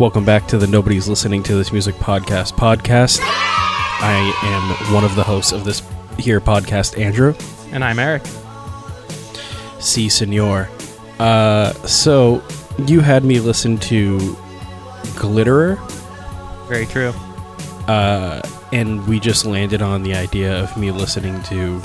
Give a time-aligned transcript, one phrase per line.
[0.00, 3.20] Welcome back to the Nobody's Listening to This Music Podcast podcast.
[3.22, 4.32] I
[4.88, 5.82] am one of the hosts of this
[6.18, 7.34] here podcast, Andrew.
[7.70, 8.22] And I'm Eric.
[9.78, 10.68] Si, senor.
[11.18, 12.42] Uh, so,
[12.86, 14.16] you had me listen to
[15.18, 15.76] Glitterer,
[16.66, 17.12] Very true.
[17.86, 18.40] uh,
[18.72, 21.80] and we just landed on the idea of me listening to,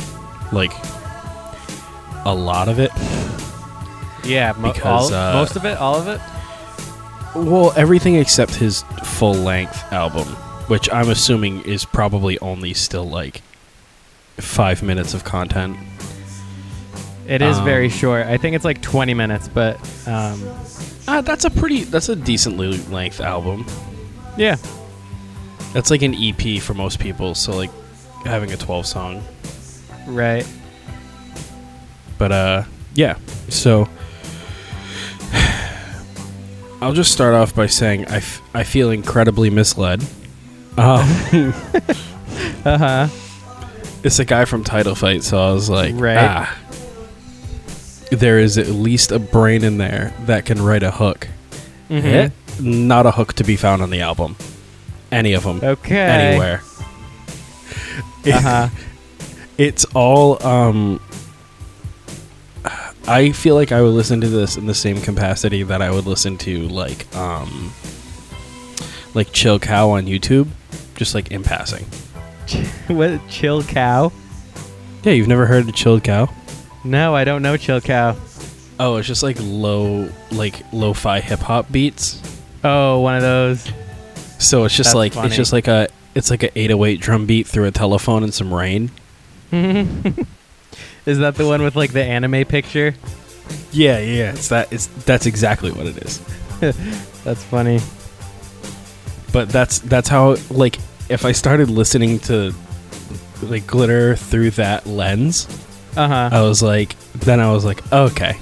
[0.54, 0.72] like,
[2.24, 2.92] a lot of it.
[4.26, 6.22] Yeah, mo- Because, all, uh, most of it, all of it.
[7.36, 10.26] Well, everything except his full length album,
[10.68, 13.42] which I'm assuming is probably only still like
[14.38, 15.78] five minutes of content.
[17.28, 18.28] It is um, very short.
[18.28, 19.76] I think it's like 20 minutes, but
[20.08, 20.42] um,
[21.08, 23.66] Uh, that's a pretty, that's a decently length album.
[24.38, 24.56] yeah,
[25.74, 27.72] That's like an EP for most people, so like
[28.26, 29.24] having a 12 song.
[30.08, 30.48] right.
[32.18, 33.18] But uh, yeah.
[33.50, 33.90] So
[36.86, 40.04] I'll just start off by saying I, f- I feel incredibly misled.
[40.78, 41.02] Um,
[42.66, 43.08] Uh huh.
[44.04, 46.18] it's a guy from Title Fight, so I was like, Right.
[46.18, 46.56] ah,
[48.12, 51.28] there is at least a brain in there that can write a hook.
[51.90, 52.06] Mm-hmm.
[52.06, 54.36] Eh, Not a hook to be found on the album.
[55.12, 55.60] Any of them.
[55.64, 55.96] Okay.
[55.98, 56.62] Anywhere.
[58.28, 58.70] Uh huh.
[59.58, 60.46] It's all.
[60.46, 61.00] um
[63.08, 66.06] I feel like I would listen to this in the same capacity that I would
[66.06, 67.72] listen to like um
[69.14, 70.48] like Chill Cow on YouTube,
[70.96, 71.86] just like in passing.
[72.88, 73.22] what?
[73.30, 74.12] Chill cow?
[75.04, 76.30] Yeah, you've never heard of Chill Cow?
[76.84, 78.16] No, I don't know Chill cow.
[78.80, 82.22] Oh, it's just like low, like lo-fi hip hop beats.
[82.64, 83.72] Oh, one of those.
[84.38, 85.28] So it's just That's like funny.
[85.28, 88.54] it's just like a it's like a 808 drum beat through a telephone and some
[88.54, 88.92] rain.
[91.06, 92.94] is that the one with like the anime picture?
[93.72, 94.72] Yeah, yeah, it's that.
[94.74, 96.20] It's that's exactly what it is.
[97.24, 97.80] That's funny.
[99.34, 100.78] But that's that's how like
[101.10, 102.54] if I started listening to
[103.44, 105.48] like glitter through that lens,
[105.98, 106.30] Uh huh.
[106.32, 108.38] I was like, then I was like, okay.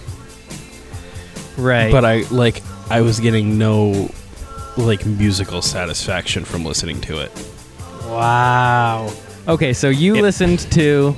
[1.57, 1.91] right.
[1.91, 4.11] But I like I was getting no
[4.77, 7.31] like musical satisfaction from listening to it.
[8.05, 9.11] Wow.
[9.47, 11.15] Okay, so you It- listened to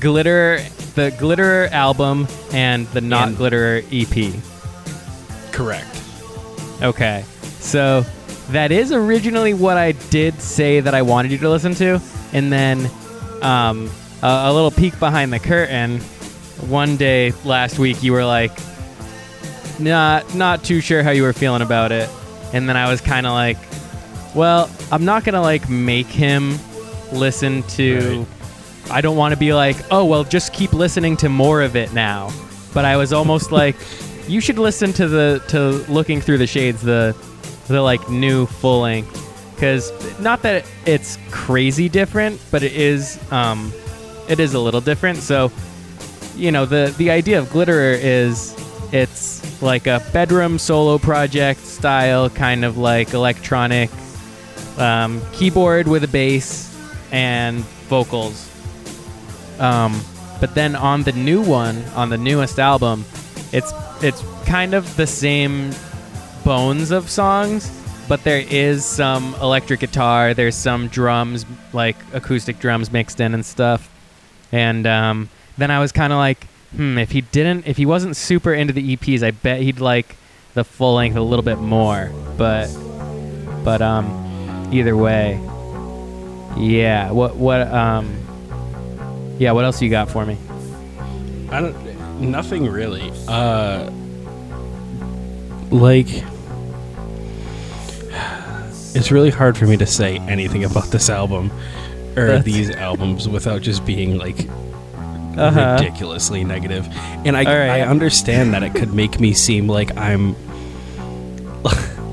[0.00, 0.60] Glitter,
[0.94, 4.32] the Glitter album, and the Not And- Glitter EP.
[5.52, 5.86] Correct.
[6.82, 7.24] Okay,
[7.58, 8.04] so
[8.50, 12.00] that is originally what I did say that I wanted you to listen to,
[12.32, 12.90] and then
[13.42, 13.90] um,
[14.22, 16.00] a, a little peek behind the curtain.
[16.68, 18.52] One day last week, you were like,
[19.78, 22.08] not not too sure how you were feeling about it,
[22.52, 23.56] and then I was kind of like,
[24.34, 26.58] well, I'm not gonna like make him
[27.12, 28.18] listen to.
[28.20, 28.26] Right.
[28.90, 31.92] I don't want to be like, oh well, just keep listening to more of it
[31.92, 32.30] now.
[32.74, 33.76] But I was almost like,
[34.28, 37.16] you should listen to the to looking through the shades, the
[37.68, 43.72] the like new full length, because not that it's crazy different, but it is um,
[44.28, 45.18] it is a little different.
[45.18, 45.52] So,
[46.36, 48.56] you know, the the idea of Glitterer is
[48.92, 53.90] it's like a bedroom solo project style, kind of like electronic
[54.78, 56.66] um, keyboard with a bass
[57.12, 58.49] and vocals.
[59.60, 60.00] Um,
[60.40, 63.04] but then on the new one, on the newest album,
[63.52, 63.72] it's
[64.02, 65.72] it's kind of the same
[66.44, 67.70] bones of songs,
[68.08, 73.44] but there is some electric guitar, there's some drums, like acoustic drums mixed in and
[73.44, 73.88] stuff.
[74.50, 75.28] And um,
[75.58, 76.44] then I was kind of like,
[76.74, 80.16] hmm, if he didn't, if he wasn't super into the EPs, I bet he'd like
[80.54, 82.10] the full length a little bit more.
[82.36, 82.68] But
[83.62, 85.34] but um, either way,
[86.56, 87.10] yeah.
[87.10, 88.16] What what um,
[89.40, 89.50] yeah.
[89.52, 90.36] What else you got for me?
[91.50, 92.20] I don't.
[92.20, 93.10] Nothing really.
[93.26, 93.90] Uh,
[95.70, 96.08] like,
[98.94, 101.50] it's really hard for me to say anything about this album
[102.16, 104.48] or That's- these albums without just being like
[105.36, 105.76] Uh-huh.
[105.80, 106.86] ridiculously negative.
[107.24, 107.70] And I, right.
[107.70, 110.34] I understand that it could make me seem like I'm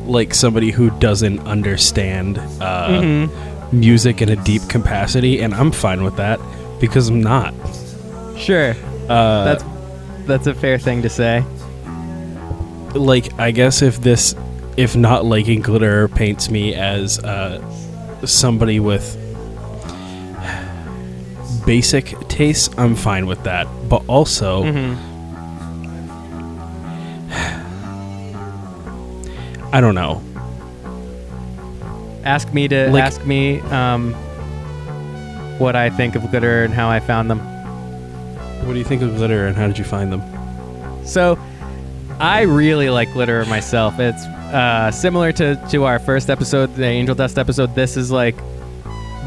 [0.06, 3.80] like somebody who doesn't understand uh, Mm-hmm.
[3.80, 6.40] music in a deep capacity, and I'm fine with that
[6.80, 7.54] because I'm not.
[8.38, 8.72] Sure.
[9.10, 9.64] Uh, That's
[10.26, 11.44] that's a fair thing to say.
[12.94, 14.36] like I guess if this
[14.76, 17.62] if not liking glitter paints me as uh,
[18.26, 19.16] somebody with
[21.66, 23.68] basic tastes, I'm fine with that.
[23.90, 24.98] But also, Mhm.
[29.74, 30.22] I don't know.
[32.24, 34.16] Ask me to Like- ask me um,
[35.60, 37.40] what I think of glitter and how I found them.
[38.66, 40.22] What do you think of glitter, and how did you find them?
[41.06, 41.40] So,
[42.20, 44.00] I really like glitter myself.
[44.00, 47.76] It's uh, similar to to our first episode, the Angel Dust episode.
[47.76, 48.36] This is like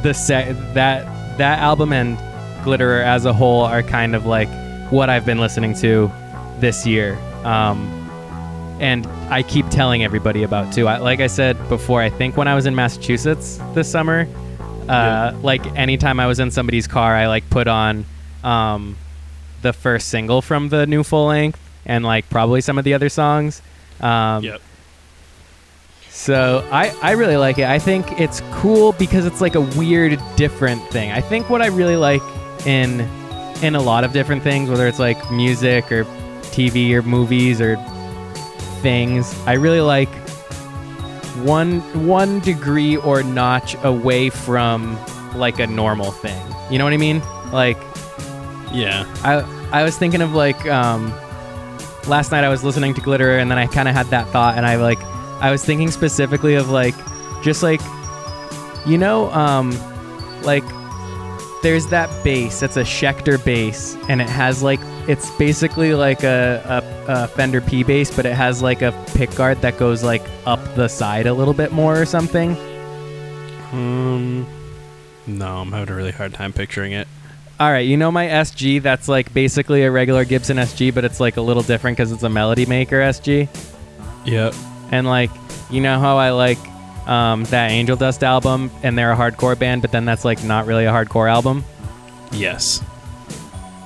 [0.03, 2.19] the set that that album and
[2.65, 4.49] Glitterer as a whole are kind of like
[4.91, 6.11] what I've been listening to
[6.59, 7.17] this year.
[7.45, 7.97] Um,
[8.81, 10.89] and I keep telling everybody about too.
[10.89, 14.27] I, like I said before, I think when I was in Massachusetts this summer,
[14.91, 18.05] uh, like anytime I was in somebody's car, I like put on
[18.43, 18.97] um,
[19.63, 23.09] the first single from the new full length and like probably some of the other
[23.09, 23.63] songs.
[24.01, 24.61] Um, Yep.
[26.11, 27.67] so I, I really like it.
[27.69, 31.11] I think it's cool because it's like a weird, different thing.
[31.13, 32.23] I think what I really like
[32.67, 33.01] in
[33.63, 36.05] in a lot of different things, whether it's like music or
[36.55, 37.77] TV or movies or
[38.81, 40.09] things, I really like
[41.45, 44.99] one one degree or notch away from
[45.35, 46.41] like a normal thing.
[46.71, 47.23] You know what I mean?
[47.53, 47.79] Like
[48.73, 49.05] Yeah.
[49.25, 51.13] I I was thinking of like um,
[52.07, 54.57] last night I was listening to Glitter and then I kind of had that thought
[54.57, 55.01] and I like
[55.41, 56.95] I was thinking specifically of like
[57.43, 57.81] just like
[58.87, 59.71] you know um,
[60.43, 60.65] like
[61.63, 66.63] there's that bass it's a Schecter bass and it has like it's basically like a,
[66.67, 70.23] a, a Fender P bass but it has like a pick guard that goes like
[70.47, 72.57] up the side a little bit more or something
[73.73, 74.47] Um.
[75.27, 77.07] No, I'm having a really hard time picturing it.
[77.59, 81.21] All right, you know my SG that's like basically a regular Gibson SG, but it's
[81.21, 83.49] like a little different because it's a Melody Maker SG.
[84.25, 84.55] Yep.
[84.91, 85.31] And like,
[85.71, 86.59] you know how I like
[87.07, 90.67] um, that Angel Dust album, and they're a hardcore band, but then that's like not
[90.67, 91.65] really a hardcore album.
[92.33, 92.83] Yes.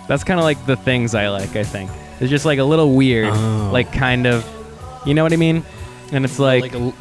[0.09, 1.57] That's kind of like the things I like.
[1.57, 1.91] I think
[2.25, 3.71] it's just like a little weird, Oh.
[3.73, 4.45] like kind of,
[5.07, 5.63] you know what I mean?
[6.13, 6.93] And it's like, Like a,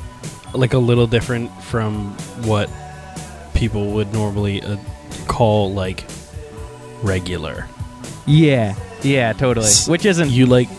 [0.57, 2.11] like a little different from
[2.45, 2.69] what
[3.53, 4.77] people would normally uh,
[5.27, 6.03] call like
[7.01, 7.67] regular.
[8.25, 9.65] yeah, yeah, totally.
[9.67, 10.69] S- Which isn't, You like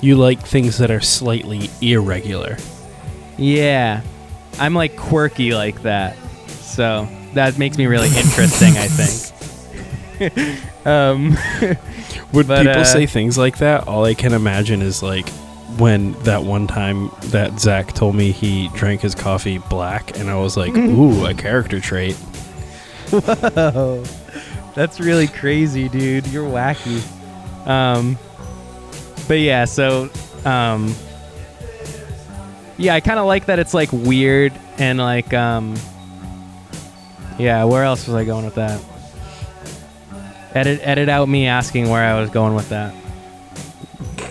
[0.00, 2.56] you like things that are slightly irregular.
[3.38, 4.00] yeah,
[4.58, 6.16] I'm like quirky like that,
[6.48, 8.74] so that makes me really interesting.
[8.76, 10.86] I think.
[10.86, 11.36] um.
[12.32, 13.86] Would But, people uh, say things like that?
[13.86, 15.28] All I can imagine is like
[15.78, 20.36] when that one time that Zach told me he drank his coffee black, and I
[20.36, 22.14] was like, "Ooh, a character trait."
[23.10, 24.02] Whoa,
[24.74, 26.26] that's really crazy, dude.
[26.28, 27.02] You're wacky.
[27.66, 28.18] Um,
[29.28, 30.10] but yeah, so
[30.44, 30.94] um,
[32.78, 33.58] yeah, I kind of like that.
[33.58, 35.74] It's like weird and like um,
[37.38, 37.64] yeah.
[37.64, 38.80] Where else was I going with that?
[40.54, 42.94] Edit edit out me asking where I was going with that.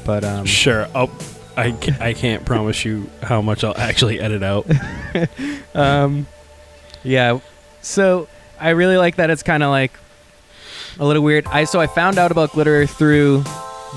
[0.05, 1.09] But um, Sure, I'll,
[1.57, 4.65] I ca- I can't promise you how much I'll actually edit out.
[5.75, 6.27] um,
[7.03, 7.39] yeah.
[7.81, 8.27] So
[8.59, 9.29] I really like that.
[9.29, 9.91] It's kind of like
[10.99, 11.45] a little weird.
[11.47, 13.43] I so I found out about glitter through.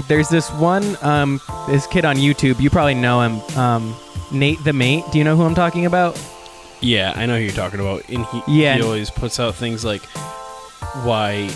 [0.09, 2.61] There's this one um, this kid on YouTube.
[2.61, 3.95] You probably know him, um,
[4.33, 5.05] Nate the Mate.
[5.13, 6.21] Do you know who I'm talking about?
[6.81, 8.09] Yeah, I know who you're talking about.
[8.09, 8.77] And he Yeah.
[8.77, 10.03] he always puts out things like
[11.05, 11.49] why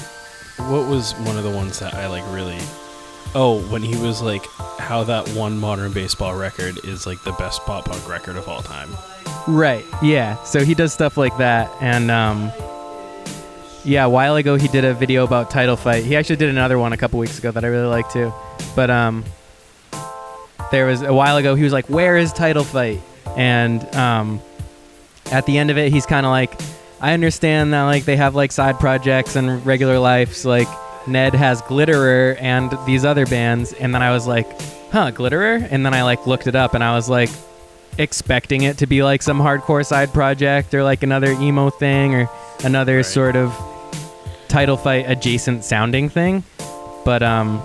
[0.67, 2.59] what was one of the ones that I like really
[3.35, 4.47] Oh, when he was like
[4.79, 8.63] how that one modern baseball record is like the best pop punk record of all
[8.63, 8.89] time.
[9.47, 9.85] Right.
[10.03, 10.43] Yeah.
[10.45, 12.51] So he does stuff like that, and um,
[13.85, 16.05] yeah, a while ago he did a video about title fight.
[16.05, 18.33] He actually did another one a couple weeks ago that I really like too.
[18.75, 19.25] But um,
[20.71, 23.01] there was a while ago he was like, "Where is title fight?"
[23.37, 24.41] And um,
[25.31, 26.59] at the end of it, he's kind of like,
[27.01, 30.45] "I understand that like they have like side projects and regular lives.
[30.45, 30.69] Like
[31.07, 34.47] Ned has Glitterer and these other bands." And then I was like,
[34.93, 37.31] "Huh, Glitterer?" And then I like looked it up, and I was like
[37.99, 42.29] expecting it to be like some hardcore side project or like another emo thing or
[42.65, 43.07] another Right.
[43.07, 43.53] sort of
[44.49, 46.45] title fight adjacent sounding thing.
[47.05, 47.61] But um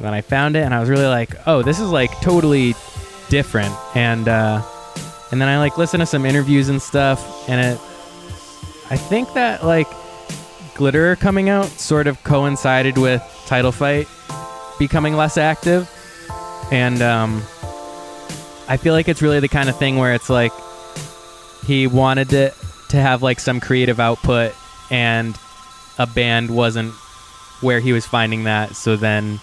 [0.00, 2.74] then I found it and I was really like, "Oh, this is like totally
[3.28, 4.62] different." And uh
[5.30, 7.80] and then I like listened to some interviews and stuff and it
[8.90, 9.88] I think that like
[10.74, 14.08] Glitterer coming out sort of coincided with Title Fight
[14.78, 15.90] becoming less active.
[16.70, 17.42] And um
[18.68, 20.52] I feel like it's really the kind of thing where it's like
[21.66, 22.52] he wanted to
[22.90, 24.54] to have like some creative output
[24.90, 25.36] and
[25.98, 26.92] a band wasn't
[27.60, 29.40] where he was finding that so then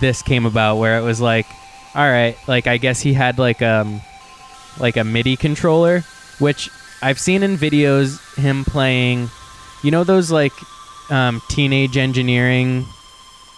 [0.00, 1.46] this came about where it was like
[1.94, 4.00] all right like I guess he had like um
[4.78, 6.00] like a MIDI controller
[6.38, 6.68] which
[7.02, 9.28] I've seen in videos him playing
[9.82, 10.52] you know those like
[11.10, 12.84] um, teenage engineering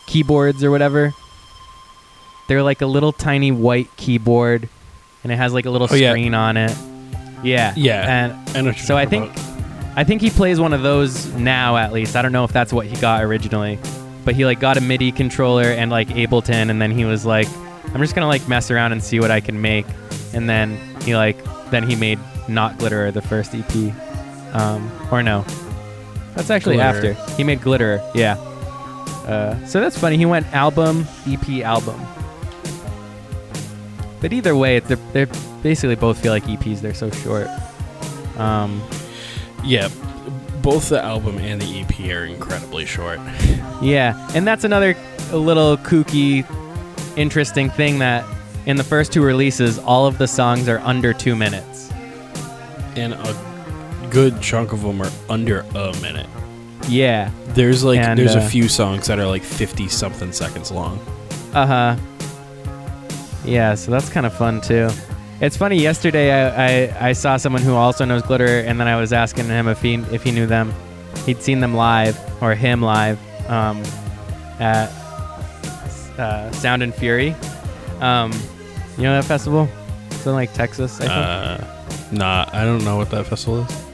[0.06, 1.12] keyboards or whatever
[2.48, 4.70] they're like a little tiny white keyboard,
[5.22, 6.12] and it has like a little Oh, yeah.
[6.12, 6.74] screen on it.
[7.42, 8.32] Yeah, Yeah.
[8.54, 9.98] And I so I think, about.
[9.98, 11.76] I think he plays one of those now.
[11.76, 13.78] At least I don't know if that's what he got originally,
[14.24, 17.46] but he like got a MIDI controller and like Ableton, and then he was like,
[17.92, 19.84] I'm just gonna like mess around and see what I can make.
[20.32, 21.36] and then he like
[21.70, 23.94] then he made Not Glitterer the first EP,
[24.54, 25.44] um, or no,
[26.34, 27.14] that's actually Glitterer.
[27.14, 28.02] after he made Glitterer.
[28.14, 28.34] Yeah.
[29.26, 30.16] Uh, so that's funny.
[30.16, 32.00] He went album, EP, album.
[34.20, 35.28] But either way, they're, they're
[35.62, 36.80] basically both feel like EPs.
[36.80, 37.46] They're so short.
[38.38, 38.82] Um,
[39.64, 39.88] Yeah,
[40.62, 43.20] both the album and the EP are incredibly short.
[43.80, 44.96] Yeah, and that's another
[45.32, 46.44] little kooky,
[47.16, 48.24] interesting thing that
[48.68, 51.90] in the first two releases, all of the songs are under two minutes.
[52.96, 56.26] And a good chunk of them are under a minute.
[56.86, 57.30] Yeah.
[57.48, 61.00] There's like And, there's uh, a few songs that are like 50 something seconds long.
[61.54, 61.96] Uh huh.
[63.42, 64.90] Yeah, so that's kind of fun too.
[65.40, 65.80] It's funny.
[65.80, 69.46] Yesterday, I, I, I saw someone who also knows Glitter, and then I was asking
[69.46, 70.74] him if he if he knew them.
[71.24, 73.82] He'd seen them live or him live um,
[74.58, 74.90] at
[76.18, 77.34] uh, Sound and Fury.
[78.00, 78.32] Um,
[78.98, 79.68] you know that festival?
[80.10, 81.10] It's in like Texas, I think.
[81.10, 83.84] Uh, nah, I don't know what that festival is.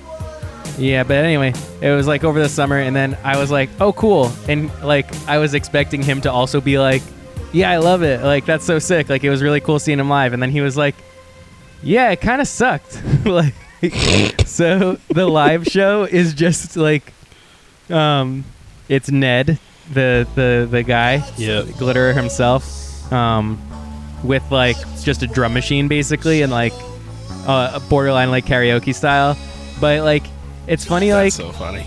[0.78, 3.92] Yeah, but anyway, it was like over the summer, and then I was like, "Oh,
[3.92, 7.02] cool!" And like, I was expecting him to also be like,
[7.52, 8.23] "Yeah, I love it.
[8.23, 9.08] Like, that's so sick.
[9.08, 10.96] Like, it was really cool seeing him live." And then he was like,
[11.82, 13.54] "Yeah, it kind of sucked." like,
[14.46, 17.12] so the live show is just like,
[17.90, 18.44] um,
[18.88, 19.58] it's Ned,
[19.92, 21.62] the the the guy, Yeah.
[21.62, 23.61] Glitterer himself, um,
[24.25, 26.73] with like just a drum machine basically, and like
[27.47, 29.37] uh, a borderline like karaoke style.
[29.81, 30.25] But like,
[30.66, 31.87] it's funny That's like so funny.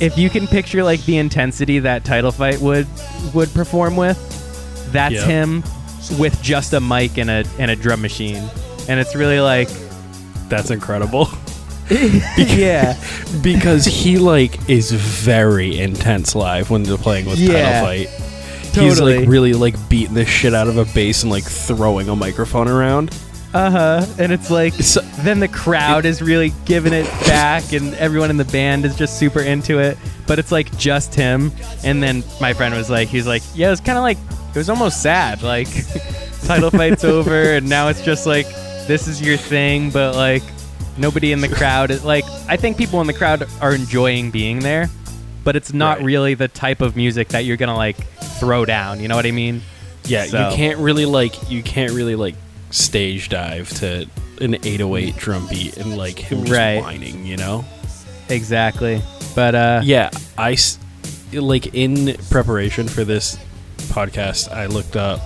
[0.00, 2.86] if you can picture like the intensity that title fight would
[3.34, 4.18] would perform with,
[4.92, 5.24] that's Yep.
[5.26, 5.62] him
[6.18, 8.42] with just a mic and a and a drum machine,
[8.88, 9.68] and it's really like
[10.48, 11.28] That's incredible.
[12.38, 12.98] yeah
[13.42, 17.82] because he like is very intense live when they're playing with Yeah.
[17.82, 18.23] Title Fight.
[18.74, 19.20] He's Totally.
[19.20, 22.68] like really like beating the shit out of a bass and like throwing a microphone
[22.68, 23.10] around.
[23.54, 27.94] uh huh, and it's like So, then the crowd is really giving it back and
[27.94, 31.52] everyone in the band is just super into it but it's like just him
[31.84, 34.18] and then my friend was like he's like yeah it's kind of like
[34.50, 35.68] it was almost sad like
[36.44, 38.46] title fight's over and now it's just like
[38.88, 40.42] this is your thing but like
[40.98, 44.58] nobody in the crowd is like i think people in the crowd are enjoying being
[44.58, 44.88] there
[45.44, 46.06] but it's not Right.
[46.06, 47.98] really the type of music that you're gonna like
[48.38, 49.62] throw down you know what i mean
[50.06, 52.34] yeah, So- you can't really like you can't really like
[52.70, 54.06] stage dive to
[54.40, 56.82] an 808 drum beat and like him just Right.
[56.82, 57.64] whining, you know?
[58.28, 59.00] exactly
[59.34, 60.56] but uh Yeah, I
[61.32, 63.38] like in preparation for this
[63.88, 65.20] podcast, I looked up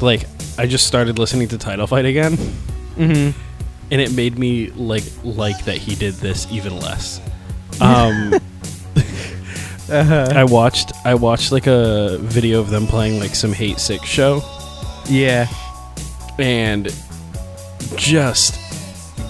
[0.00, 0.24] like
[0.58, 2.36] I just started listening to Title Fight again,
[2.96, 3.34] mhm.
[3.90, 7.20] and it made me like like that he did this even less.
[7.80, 8.34] Um,
[9.90, 10.32] uh-huh.
[10.34, 14.42] I watched I watched like a video of them playing like some Hate Six show,
[15.08, 15.48] yeah.
[16.38, 16.94] And
[17.96, 18.58] just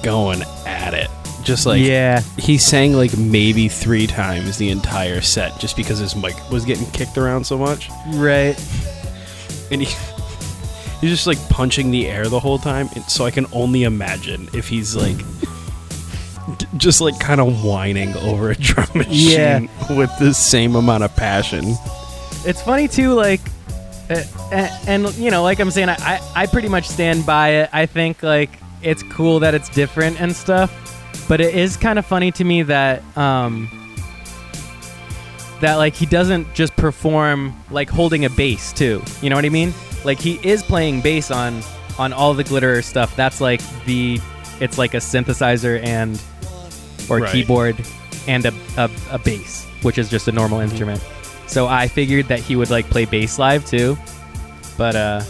[0.03, 1.09] going at it,
[1.43, 2.21] just like yeah.
[2.37, 6.87] he sang like maybe three times the entire set just because his mic was getting
[6.93, 7.89] kicked around so much.
[8.15, 8.57] right.
[9.71, 9.87] And he
[11.01, 14.49] he's just like punching the air the whole time and so i can only imagine
[14.53, 15.17] if he's like
[16.77, 19.97] just like kind of whining over a drum machine Yeah.
[19.99, 21.65] with the same amount of passion.
[22.47, 23.41] It's funny too like
[24.09, 27.49] uh, and, and you know like i'm saying I, I i pretty much stand by
[27.51, 27.71] it.
[27.73, 28.51] I think like
[28.83, 30.71] it's cool that it's different and stuff
[31.29, 33.69] but it is kind of funny to me that um
[35.61, 39.03] that like he doesn't just perform like holding a bass too.
[39.21, 39.75] You know what i mean?
[40.05, 41.63] Like he is playing bass on
[41.99, 43.15] on all the glitter stuff.
[43.15, 44.19] That's like the
[44.61, 46.21] it's like a synthesizer and
[47.11, 47.33] or Right.
[47.33, 47.77] keyboard
[48.27, 51.03] and a, a, a bass which is just a normal instrument
[51.47, 53.97] so i figured that he would like play bass live too
[54.79, 55.23] but uh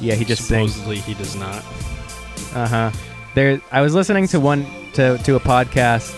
[0.00, 1.64] yeah he just sings supposedly he does not
[2.54, 2.90] uh huh.
[3.34, 6.14] There, I was listening to one to to a podcast,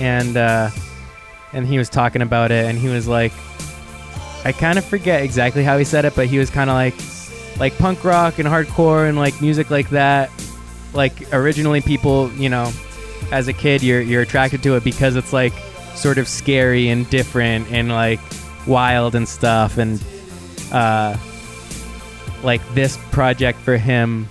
[0.00, 0.68] and uh,
[1.52, 3.32] and he was talking about it, and he was like,
[4.44, 6.94] I kind of forget exactly how he said it, but he was kind of like,
[7.60, 10.28] like punk rock and hardcore and like music like that.
[10.92, 12.72] Like originally, people, you know,
[13.32, 15.52] as a kid, you're you're attracted to it because it's like
[15.94, 18.20] sort of scary and different and like
[18.66, 20.02] wild and stuff, and
[20.72, 21.16] uh,
[22.42, 24.28] like this project for him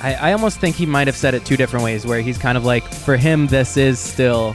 [0.00, 2.56] I, I almost think he might have said it two different ways where he's kind
[2.56, 4.54] of like for him this is still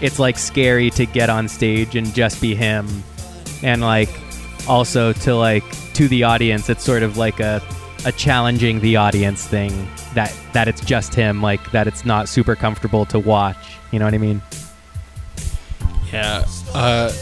[0.00, 2.86] it's like scary to get on stage and just be him.
[3.62, 4.10] And like
[4.68, 7.62] also to like to the audience it's sort of like a
[8.06, 12.54] a challenging the audience thing that that it's just him like that it's not super
[12.56, 13.56] comfortable to watch
[13.92, 14.40] you know what i mean
[16.12, 16.44] yeah
[16.74, 17.12] uh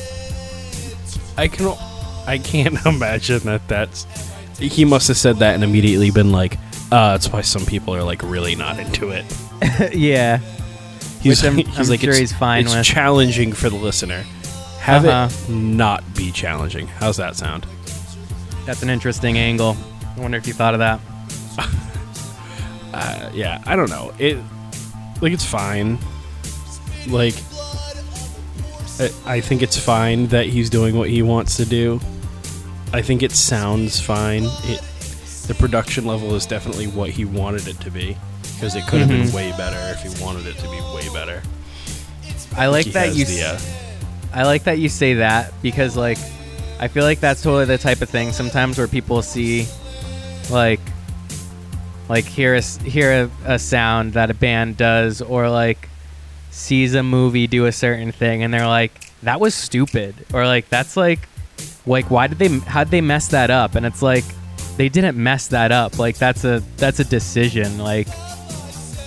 [1.37, 1.75] i can
[2.27, 4.07] i can't imagine that that's
[4.59, 6.57] he must have said that and immediately been like
[6.93, 9.25] Uh, that's why some people are like really not into it.
[9.95, 10.39] yeah.
[11.23, 12.85] He's, I'm- he's I'm like sure it's, he's fine it's with.
[12.85, 14.23] challenging for the listener.
[14.79, 15.29] Have Uh-huh.
[15.33, 16.87] it not be challenging.
[16.87, 17.67] How's that sound?
[18.65, 19.77] That's an interesting angle.
[20.17, 21.01] I wonder if you thought of that.
[22.95, 24.13] Uh, yeah, I don't know.
[24.21, 24.39] It
[25.21, 25.99] like it's fine.
[27.09, 27.35] Like
[29.01, 31.99] I, I think it's fine that he's doing what he wants to do.
[32.93, 34.45] I think it sounds fine.
[34.45, 34.81] It
[35.49, 38.17] the production level is definitely what he wanted it to be
[38.55, 39.25] because it could have Mhm.
[39.25, 41.43] been way better if he wanted it to be way better.
[42.57, 43.25] I like He that you.
[43.25, 43.59] the, uh,
[44.33, 46.19] I like that you say that because like
[46.79, 49.67] I feel like that's totally the type of thing sometimes where people see
[50.51, 50.81] like
[52.09, 55.89] like hear a hear a, a sound that a band does or like
[56.51, 60.15] sees a movie do a certain thing and they're like that was stupid.
[60.33, 61.29] Or like that's like
[61.87, 63.75] like why did they how'd they mess that up?
[63.75, 64.25] And it's like
[64.77, 65.99] they didn't mess that up.
[65.99, 68.09] Like that's a that's a decision like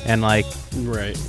[0.05, 0.45] and like
[0.77, 1.19] right.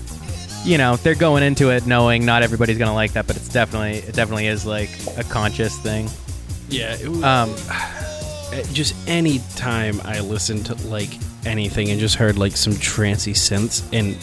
[0.65, 3.99] you know they're going into it knowing not everybody's gonna like that but it's definitely
[3.99, 6.09] it definitely is like a conscious thing.
[6.69, 7.55] Yeah, it was, um
[8.73, 11.11] just any time I listened to like
[11.47, 14.17] anything and just heard like some trancy synths and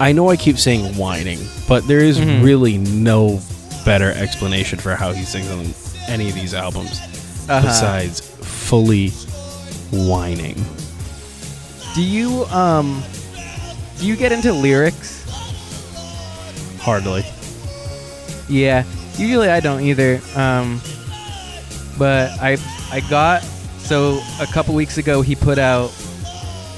[0.00, 2.44] I know I keep saying whining, but there is Mhm.
[2.44, 3.40] really no
[3.84, 5.66] better explanation for how he sings on
[6.08, 7.00] any of these albums
[7.48, 7.62] uh-huh.
[7.66, 9.08] besides fully
[9.90, 10.54] whining.
[11.94, 13.02] do you um
[13.98, 15.24] do you get into lyrics
[16.80, 17.24] Hardly.
[18.48, 18.84] yeah
[19.16, 20.80] usually i don't either um
[21.98, 22.56] but i
[22.92, 23.42] i got
[23.78, 25.90] so a couple weeks ago he put out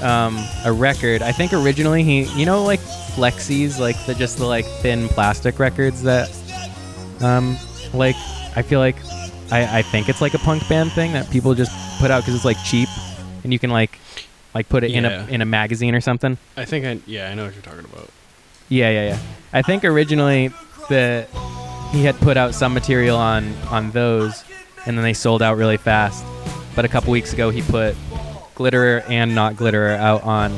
[0.01, 2.79] um a record i think originally he you know like
[3.15, 6.29] flexis like the just the like thin plastic records that
[7.21, 7.57] um
[7.93, 8.15] like
[8.55, 8.95] i feel like
[9.51, 12.33] i i think it's like a punk band thing that people just put out because
[12.35, 12.89] it's like cheap
[13.43, 13.99] and you can like
[14.55, 15.25] like put it in Yeah.
[15.25, 17.85] a in a magazine or something I think I yeah, I know what you're talking
[17.85, 18.09] about.
[18.69, 19.19] yeah, yeah, yeah.
[19.53, 20.49] I think originally
[20.89, 21.25] the
[21.91, 24.43] he had put out some material on on those,
[24.85, 26.25] and then they sold out really fast.
[26.75, 27.95] But a couple weeks ago, he put
[28.55, 30.51] Glitterer and Not Glitterer out on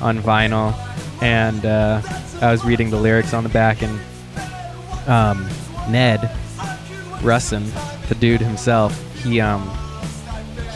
[0.00, 0.74] on vinyl,
[1.22, 2.02] and uh,
[2.40, 3.98] I was reading the lyrics on the back, and
[5.08, 5.48] um,
[5.88, 6.20] Ned
[7.20, 7.64] Russin,
[8.08, 9.70] the dude himself, he um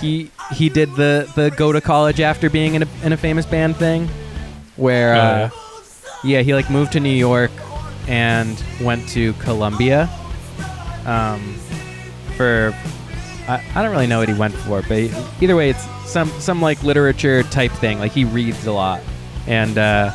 [0.00, 3.46] he he did the the go to college after being in a in a famous
[3.46, 4.08] band thing,
[4.76, 5.14] where.
[5.14, 5.50] Oh, uh,
[6.22, 6.38] yeah.
[6.38, 7.50] yeah, he like moved to New York
[8.08, 10.08] and went to Columbia
[11.06, 11.54] um,
[12.40, 12.74] for
[13.46, 14.98] I, I don't really know what he went for, but
[15.42, 17.98] either way, it's some some like literature type thing.
[17.98, 19.02] Like he reads a lot,
[19.46, 20.10] and uh,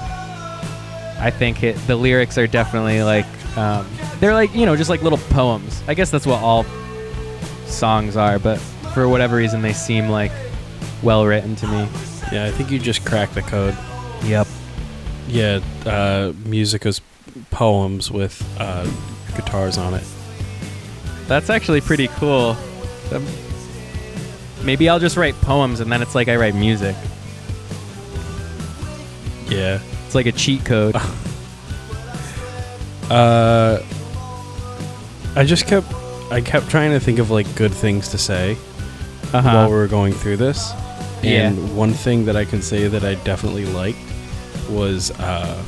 [1.20, 3.88] I think it, the lyrics are definitely like um,
[4.20, 5.84] they're like you know just like little poems.
[5.88, 6.66] I guess that's what all
[7.68, 8.58] songs are, but
[8.96, 10.32] for whatever reason, they seem like
[11.04, 11.88] well written to me.
[12.32, 13.78] Yeah, I think you just cracked the code.
[14.24, 14.48] Yep.
[15.28, 17.02] Yeah, uh, music is
[17.52, 18.90] poems with uh,
[19.36, 20.04] guitars on it.
[21.28, 22.56] That's actually pretty cool.
[23.12, 23.26] Um,
[24.64, 26.96] maybe I'll just write poems and then it's like I write music.
[29.48, 29.80] Yeah.
[30.06, 30.96] It's like a cheat code.
[33.08, 33.84] Uh,
[35.36, 35.86] I just kept,
[36.32, 39.68] I kept trying to think of like good things to say while we Uh-huh.
[39.70, 40.72] were going through this.
[41.22, 41.50] Yeah.
[41.50, 44.00] And one thing that I can say that I definitely liked
[44.72, 45.64] was uh,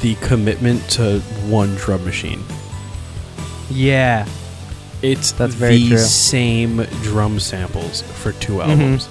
[0.00, 1.20] the commitment to
[1.50, 2.42] one drum machine.
[3.70, 4.26] Yeah.
[5.02, 5.98] It's That's very the true.
[5.98, 8.70] same drum samples for two Mm-hmm.
[8.70, 9.08] albums.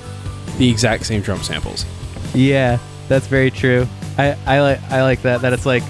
[0.57, 1.85] The exact same drum samples.
[2.33, 2.79] Yeah.
[3.07, 3.87] That's very true.
[4.17, 5.83] I, I like I like that that it's like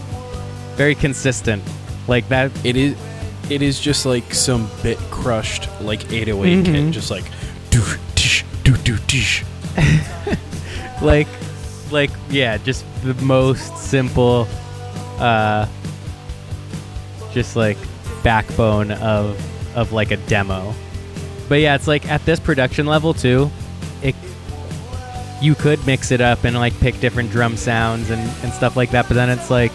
[0.76, 1.64] very consistent.
[2.08, 2.96] Like that It is
[3.50, 6.66] it is just like some bit crushed like 808 Mhm.
[6.66, 7.24] kit just like
[7.70, 7.82] do
[8.16, 9.44] tish do do tish.
[11.02, 11.28] like
[11.92, 14.48] like yeah, just the most simple
[15.20, 15.66] uh
[17.34, 17.78] just like
[18.28, 19.40] backbone of
[19.74, 20.74] of like a demo.
[21.48, 23.50] But yeah, it's like at this production level too,
[24.04, 24.16] it
[25.42, 28.92] you could mix it up and like pick different drum sounds and, and stuff like
[28.92, 29.72] that, but then it's like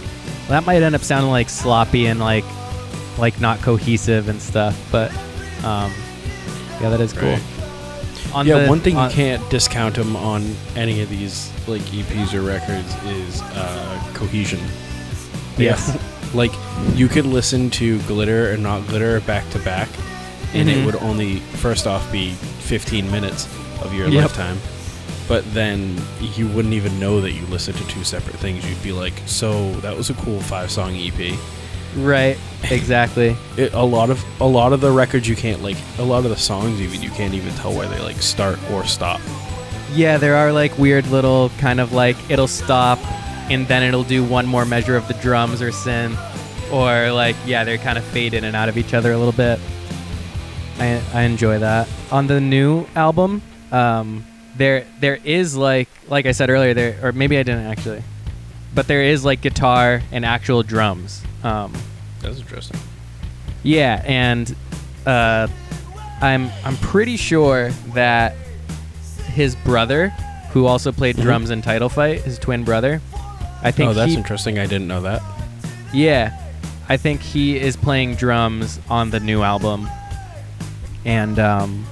[0.48, 2.44] that might end up sounding like sloppy and like
[3.16, 4.76] like not cohesive and stuff.
[4.92, 5.10] But
[5.64, 5.90] um
[6.78, 7.30] yeah, that is cool.
[7.30, 7.42] Right.
[8.34, 11.80] On yeah, the- one thing on- you can't discount them on any of these like
[11.82, 14.60] EPs or records is uh, cohesion.
[15.56, 15.96] Yes.
[16.34, 16.52] like
[16.94, 19.88] you could listen to Glitter and Not Glitter back to back,
[20.54, 20.76] and Mhm.
[20.82, 23.46] it would only first off be 15 minutes
[23.82, 24.22] of your Yep.
[24.22, 24.58] lifetime.
[25.28, 25.96] But then
[26.36, 28.64] you wouldn't even know that you listened to two separate things.
[28.66, 31.38] You'd be like, "So that was a cool five-song EP."
[31.96, 32.36] Right.
[32.70, 33.36] Exactly.
[33.56, 36.30] It, a lot of a lot of the records you can't like a lot of
[36.30, 39.20] the songs even you can't even tell where they like start or stop.
[39.94, 42.98] Yeah, there are like weird little kind of like it'll stop
[43.50, 46.16] and then it'll do one more measure of the drums or synth
[46.72, 49.32] or like yeah, they're kind of fade in and out of each other a little
[49.32, 49.58] bit.
[50.78, 51.88] I I enjoy that.
[52.10, 54.24] On the new album, um
[54.56, 58.02] there there is like like I said earlier there or maybe I didn't actually.
[58.74, 61.22] But there is like guitar and actual drums.
[61.44, 61.72] Um
[62.20, 62.78] That's interesting.
[63.62, 64.54] yeah, and
[65.04, 65.48] uh,
[66.20, 68.34] I'm I'm pretty sure that
[69.34, 70.08] his brother,
[70.52, 71.22] who also played Mhm.
[71.22, 73.00] drums in Title Fight, his twin brother,
[73.62, 74.58] I think Oh, that's he, interesting.
[74.58, 75.22] I didn't know that.
[75.92, 76.38] yeah,
[76.88, 79.88] I think he is playing drums on the new album,
[81.04, 81.86] and um,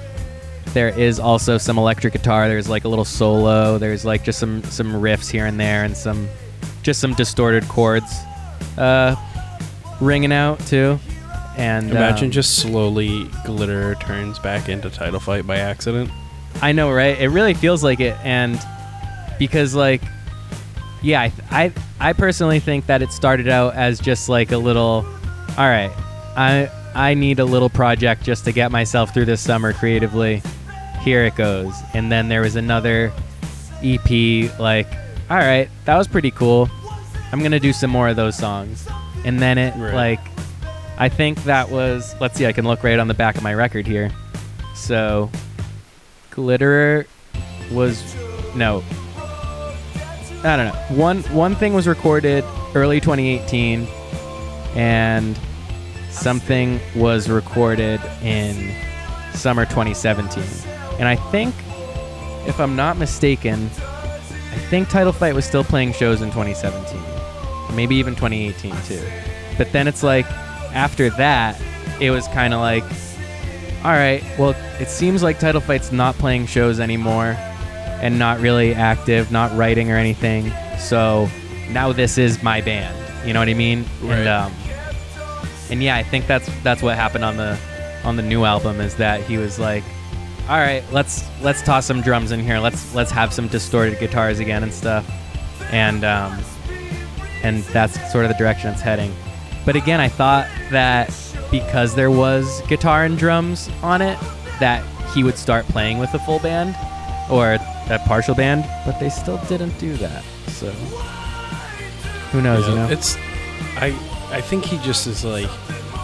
[0.73, 2.49] there is also some electric guitar.
[2.49, 3.79] There's like a little solo.
[3.79, 6.29] There's like just some some riffs here and there, and some
[6.83, 8.13] just some distorted chords
[8.79, 9.15] uh,
[10.01, 10.99] ringing out too.
[11.57, 16.11] And Imagine um, just slowly glitter turns back into title fight by accident.
[16.63, 17.19] I know, right?
[17.21, 18.59] It really feels like it, and
[19.39, 20.03] because like,
[21.03, 25.05] yeah, I, I I personally think that it started out as just like a little,
[25.57, 25.91] all right,
[26.37, 30.43] I I need a little project just to get myself through this summer creatively.
[31.03, 33.13] Here it goes, and then there was another
[33.83, 34.59] EP.
[34.59, 34.87] Like,
[35.31, 36.69] all right, that was pretty cool.
[37.33, 38.87] I'm gonna do some more of those songs,
[39.25, 39.95] and then it Right.
[39.95, 40.21] like,
[40.99, 42.15] I think that was.
[42.21, 44.11] Let's see, I can look right on the back of my record here.
[44.75, 45.31] So
[46.33, 47.07] Glitterer
[47.73, 48.03] was
[48.55, 48.83] no.
[50.43, 50.97] I don't know.
[50.97, 53.87] One one thing was recorded early 2018
[54.75, 55.39] and
[56.09, 58.75] something was recorded in
[59.35, 60.43] summer 2017.
[60.99, 61.55] And I think
[62.49, 67.77] if I'm not mistaken, I think Title Fight was still playing shows in 2017.
[67.77, 69.03] Maybe even 2018 too.
[69.59, 70.25] But then it's like
[70.73, 71.61] after that,
[72.01, 72.85] it was kind of like
[73.83, 77.37] all right, well, it seems like Title Fight's not playing shows anymore
[78.01, 80.53] and not really active, not writing or anything.
[80.79, 81.29] So
[81.71, 82.97] now this is my band.
[83.27, 83.85] You know what I mean?
[84.03, 84.19] Right.
[84.19, 84.55] And um,
[85.71, 87.59] and yeah, I think that's that's what happened on the
[88.05, 89.85] on the new album is that he was like,
[90.49, 92.59] all right, let's let's toss some drums in here.
[92.59, 95.09] Let's let's have some distorted guitars again and stuff.
[95.71, 96.41] And um,
[97.43, 99.15] and that's sort of the direction it's heading.
[99.65, 101.15] But again, I thought that
[101.51, 104.19] because there was guitar and drums on it,
[104.61, 106.77] that he would start playing with a full band
[107.31, 107.59] or
[107.91, 110.25] a partial band, but they still didn't do that.
[110.49, 110.71] So
[112.31, 112.89] who knows, you know?
[112.89, 113.17] It's
[113.77, 113.95] I
[114.31, 115.51] I think he just is like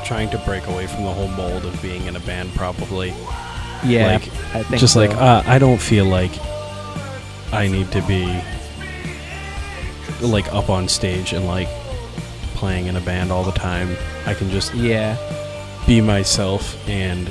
[0.05, 3.11] trying to break away from the whole mold of being in a band probably.
[3.85, 5.01] yeah, like, I think just so.
[5.01, 6.33] like uh, I don't feel like
[7.53, 8.25] I need to be
[10.21, 11.69] like up on stage and like
[12.55, 13.97] playing in a band all the time.
[14.27, 15.17] I can just yeah,
[15.87, 17.31] be myself and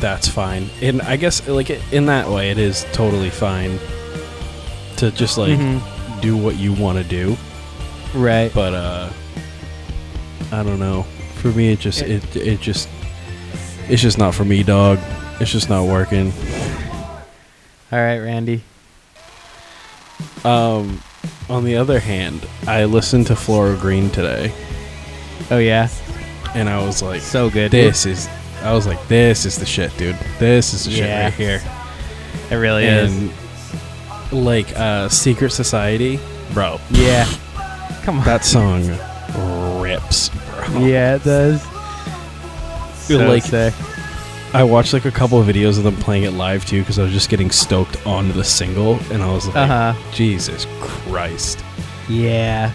[0.00, 0.68] that's fine.
[0.82, 3.78] And I guess like in that way it is totally fine
[4.96, 6.20] to just like Mhm.
[6.22, 7.36] do what you want to do.
[8.14, 8.50] right.
[8.54, 9.08] But uh
[10.52, 11.04] I don't know.
[11.36, 12.88] For me it just It- it it just
[13.88, 14.98] it's just not for me, dog.
[15.40, 16.32] It's just not working.
[17.92, 18.62] All right, Randy.
[20.44, 21.02] Um
[21.48, 24.52] on the other hand, I listened to Floral Green today
[25.50, 25.88] Oh yeah,
[26.54, 27.70] and I was like so good.
[27.70, 28.28] this is
[28.62, 30.16] I was like this is the shit, dude.
[30.38, 31.62] This is the shit right here.
[32.50, 33.16] it really is.
[33.16, 33.32] and
[34.46, 36.18] like uh Secret Society,
[36.52, 36.78] bro.
[36.90, 37.26] Yeah,
[38.02, 38.24] come on.
[38.24, 38.86] That song
[39.82, 40.80] rips, bro.
[40.80, 41.62] yeah, it does.
[43.06, 43.74] Feel So like sick.
[44.52, 47.04] I watched like a couple of videos of them playing it live too because I
[47.04, 50.12] was just getting stoked onto the single and I was like, Uh huh.
[50.12, 51.64] Jesus Christ.
[52.08, 52.72] Yeah.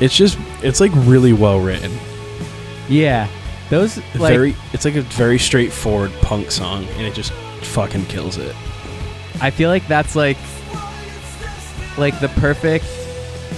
[0.00, 1.92] It's just it's like really well written.
[2.88, 3.28] Yeah.
[3.70, 8.38] Those like very it's like a very straightforward punk song and it just fucking kills
[8.38, 8.54] it.
[9.40, 10.38] I feel like that's like
[11.98, 12.86] like the perfect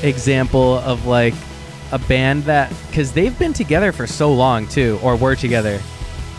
[0.02, 1.34] example of like
[1.92, 5.80] a band that because they've been together for so long too, or were together.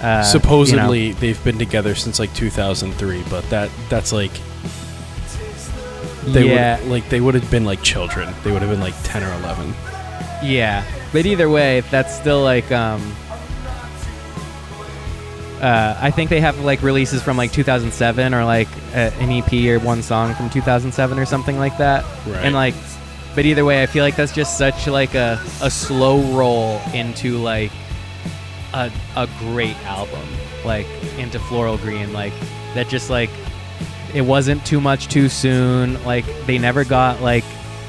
[0.01, 4.31] Uh, Supposedly you they've been together since like 2003, but that that's like
[6.25, 8.33] they yeah, would like they would have been like children.
[8.43, 9.73] They would have been like 10 or 11.
[10.43, 10.85] yeah.
[11.11, 13.15] But either way, that's still like um.
[15.61, 19.51] Uh, I think they have like releases from like 2007 or like uh, an EP
[19.65, 22.05] or one song from 2007 or something like that.
[22.25, 22.45] Right.
[22.45, 22.75] And like,
[23.35, 27.37] but either way, I feel like that's just such like a, a slow roll into
[27.37, 27.71] like
[28.73, 30.27] a, a great album,
[30.63, 32.33] like into Floral Green, like
[32.73, 33.29] that just like
[34.13, 36.01] it wasn't too much too soon.
[36.05, 37.43] Like they never got like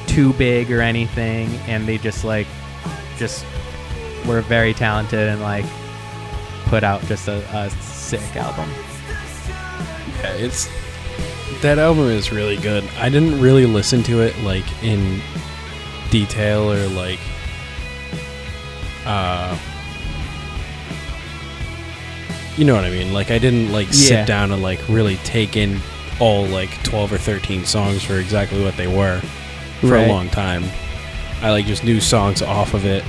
[0.06, 2.46] too big or anything, and they just like
[3.16, 3.44] just
[4.26, 5.64] were very talented and like
[6.70, 8.68] put out just a, a sick album.
[10.22, 10.68] Yeah, it's
[11.62, 12.84] That album is really good.
[12.98, 15.20] I didn't really listen to it like in
[16.10, 17.18] detail or like
[19.04, 19.58] uh
[22.56, 23.12] you know what I mean?
[23.12, 23.92] Like I didn't like Yeah.
[23.92, 25.80] sit down and like really take in
[26.18, 29.20] all like 12 or 13 songs for exactly what they were
[29.80, 30.06] for Right.
[30.06, 30.64] a long time.
[31.42, 33.02] I like just knew songs off of it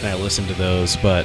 [0.00, 1.24] and I listened to those, but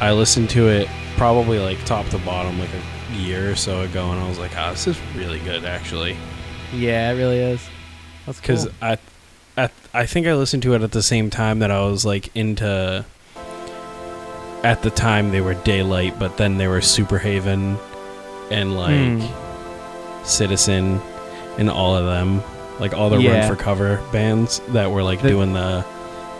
[0.00, 4.10] I listened to it probably like top to bottom like a year or so ago
[4.10, 6.16] and I was like, "Ah, this is really good actually."
[6.74, 7.60] Yeah, it really is.
[8.26, 8.56] That's cool.
[8.56, 8.98] because I,
[9.56, 12.34] at I think I listened to it at the same time that I was like
[12.36, 13.04] into.
[14.62, 17.78] At the time, they were Daylight, but then they were Superheaven,
[18.50, 20.24] and like Hmm.
[20.24, 21.00] Citizen,
[21.56, 22.42] and all of them,
[22.80, 23.40] like all the Yeah.
[23.40, 25.84] Run for Cover bands that were like The- doing the,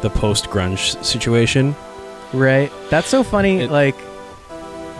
[0.03, 1.77] the post grunge situation.
[2.33, 2.71] Right.
[2.91, 3.61] That's so funny.
[3.63, 3.97] It- like,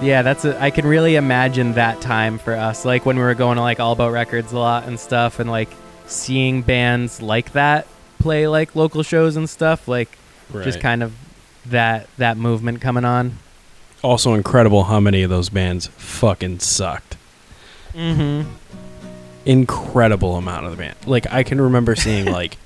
[0.03, 2.85] yeah, that's a, I can really imagine that time for us.
[2.85, 5.51] Like when we were going to like All About Records a lot and stuff, and
[5.51, 5.71] like
[6.07, 7.87] seeing bands like that
[8.19, 9.89] play like local shows and stuff.
[9.89, 10.17] Like
[10.63, 11.15] just kind of
[11.67, 13.39] that that movement coming on.
[14.03, 17.17] also incredible how many of those bands fucking sucked.
[17.95, 18.49] Mm-hmm.
[19.47, 20.97] incredible amount of the band.
[21.07, 22.59] Like I can remember seeing like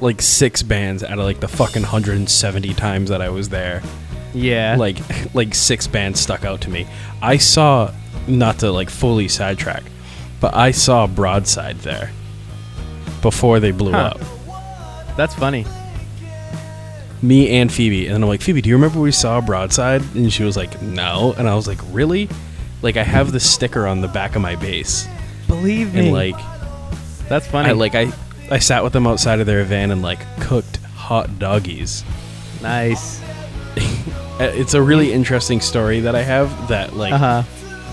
[0.00, 3.82] like six bands out of like the fucking 170 times that I was there.
[4.34, 4.76] Yeah.
[4.78, 4.98] Like
[5.34, 6.86] like six bands stuck out to me.
[7.22, 7.92] I saw
[8.28, 9.82] not to like fully sidetrack,
[10.40, 12.10] but I saw Broadside there
[13.22, 14.14] before they blew Huh.
[14.14, 15.16] up.
[15.16, 15.64] that's funny.
[17.22, 20.02] Me and Phoebe, and then I'm like, Phoebe, do you remember we saw Broadside?
[20.14, 22.28] And she was like, No, and I was like, Really?
[22.82, 25.08] Like I have the sticker on the back of my bass,
[25.48, 26.00] Believe me.
[26.00, 26.36] and like
[27.28, 27.70] that's funny.
[27.70, 28.12] I like I
[28.50, 32.04] I sat with them outside of their van and like cooked hot doggies.
[32.62, 33.20] nice.
[34.38, 37.42] Uh, It's a really interesting story that I have that like Uh huh.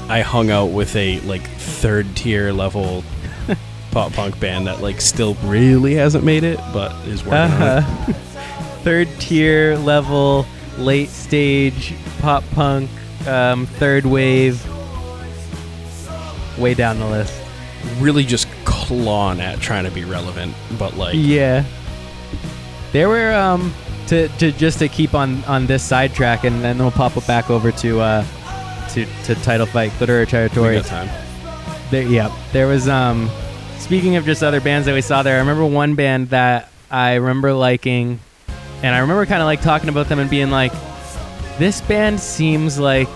[0.09, 3.01] I hung out with a like third tier level
[3.91, 7.65] pop punk band that like still really hasn't made it but is working on it.
[7.77, 8.13] Uh-huh.
[8.83, 10.45] third tier level,
[10.77, 12.89] late stage pop punk,
[13.25, 14.61] um, third wave,
[16.57, 17.33] way down the list.
[17.99, 18.47] Really just
[19.01, 21.63] clawing at trying to be relevant, but like Yeah,
[22.91, 23.73] there were um
[24.07, 27.49] to, to just to keep on on this sidetrack, and then we'll pop it back
[27.49, 28.25] over to uh
[28.89, 29.91] to to title fight
[30.25, 30.75] we territory.
[30.75, 31.09] got time.
[31.89, 32.87] There, yeah, there was.
[32.87, 33.29] Um,
[33.77, 37.15] speaking of just other bands that we saw there, I remember one band that I
[37.15, 38.19] remember liking,
[38.81, 40.73] and I remember kind of like talking about them and being like,
[41.59, 43.09] "This band seems like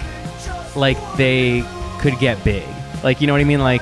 [0.76, 1.64] like they
[2.00, 2.64] could get big."
[3.04, 3.62] Like, you know what I mean?
[3.62, 3.82] Like,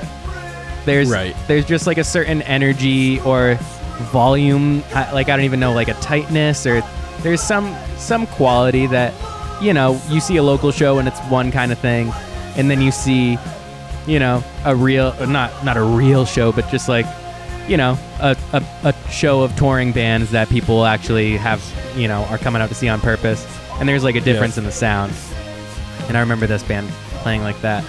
[0.86, 1.36] there's Right.
[1.46, 3.56] there's just like a certain energy or
[4.12, 4.82] volume.
[4.94, 6.82] Like, I don't even know, like a tightness or
[7.20, 9.12] there's some some quality that
[9.62, 12.12] you know you see a local show and it's one kind of thing,
[12.56, 13.38] and then you see
[14.06, 17.06] you know, a real uh, not not a real show, but just like
[17.68, 21.60] you know, a, a, a show of touring bands that people actually have,
[21.96, 23.44] you know, are coming out to see on purpose.
[23.80, 25.12] And there's like a difference in the sound.
[26.06, 26.88] And I remember this band
[27.24, 27.84] playing like that.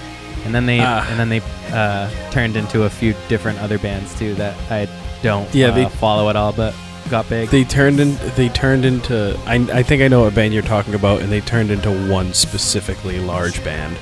[0.45, 1.05] And then they Ah.
[1.09, 4.87] and then they uh, turned into a few different other bands too that I
[5.23, 6.73] don't Yeah, uh, they- follow at all, but
[7.09, 7.49] got big.
[7.49, 10.93] They turned in they turned into I, I think I know what band you're talking
[10.93, 13.97] about and they turned into one specifically large band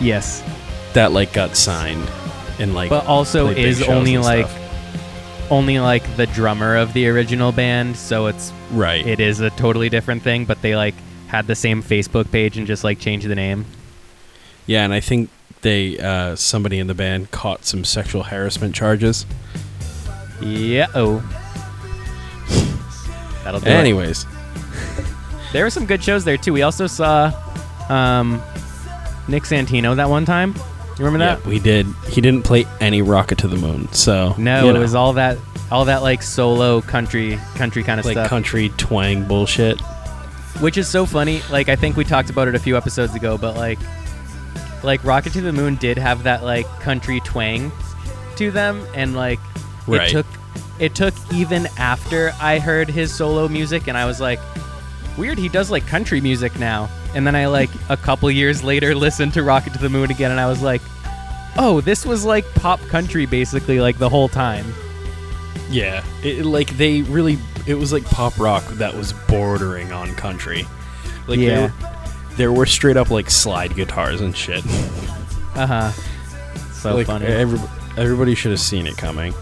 [0.00, 0.42] yes,
[0.94, 2.08] that like got signed
[2.58, 5.50] and like but also is only like stuff.
[5.50, 9.88] only like the drummer of the original band, so it's right it is a totally
[9.88, 10.94] different thing, but they like
[11.28, 13.64] had the same Facebook page and just like changed the name.
[14.66, 15.30] Yeah, and I think
[15.62, 19.24] they uh, somebody in the band caught some sexual harassment charges.
[20.40, 20.86] Yeah.
[20.94, 21.20] Oh.
[23.44, 23.70] That'll do.
[23.70, 24.26] Anyways,
[25.52, 26.52] There were some good shows there too.
[26.52, 27.26] We also saw
[27.88, 28.42] um,
[29.28, 30.54] Nick Santino that one time.
[30.98, 31.46] You remember yeah, that?
[31.46, 31.86] we did.
[32.08, 35.12] He didn't play any "Rocket to the Moon," so No, you it know, was all
[35.14, 35.36] that
[35.70, 38.14] all that like solo country country kind of stuff.
[38.16, 38.30] like stuff.
[38.30, 39.80] country twang bullshit.
[40.60, 41.40] Which is so funny.
[41.50, 43.78] Like I think we talked about it a few episodes ago, but like
[44.82, 47.70] like Rocket to the Moon did have that like country twang
[48.36, 49.38] to them and like
[49.86, 50.08] Right.
[50.08, 50.26] it took
[50.78, 54.40] it took even after I heard his solo music and I was like
[55.18, 56.88] weird he does like country music now.
[57.14, 60.30] And then I like a couple years later listened to Rocket to the Moon again
[60.30, 60.80] and I was like
[61.58, 64.72] oh, this was like pop country basically like the whole time.
[65.70, 67.38] Yeah, it, like they really.
[67.66, 70.66] It was like pop rock that was bordering on country.
[71.28, 71.70] Like Yeah.
[72.36, 74.64] There, were straight up like slide guitars and shit.
[75.54, 75.90] Uh-huh.
[76.72, 77.26] So like funny.
[77.26, 77.58] every,
[77.96, 79.34] everybody should have seen it coming.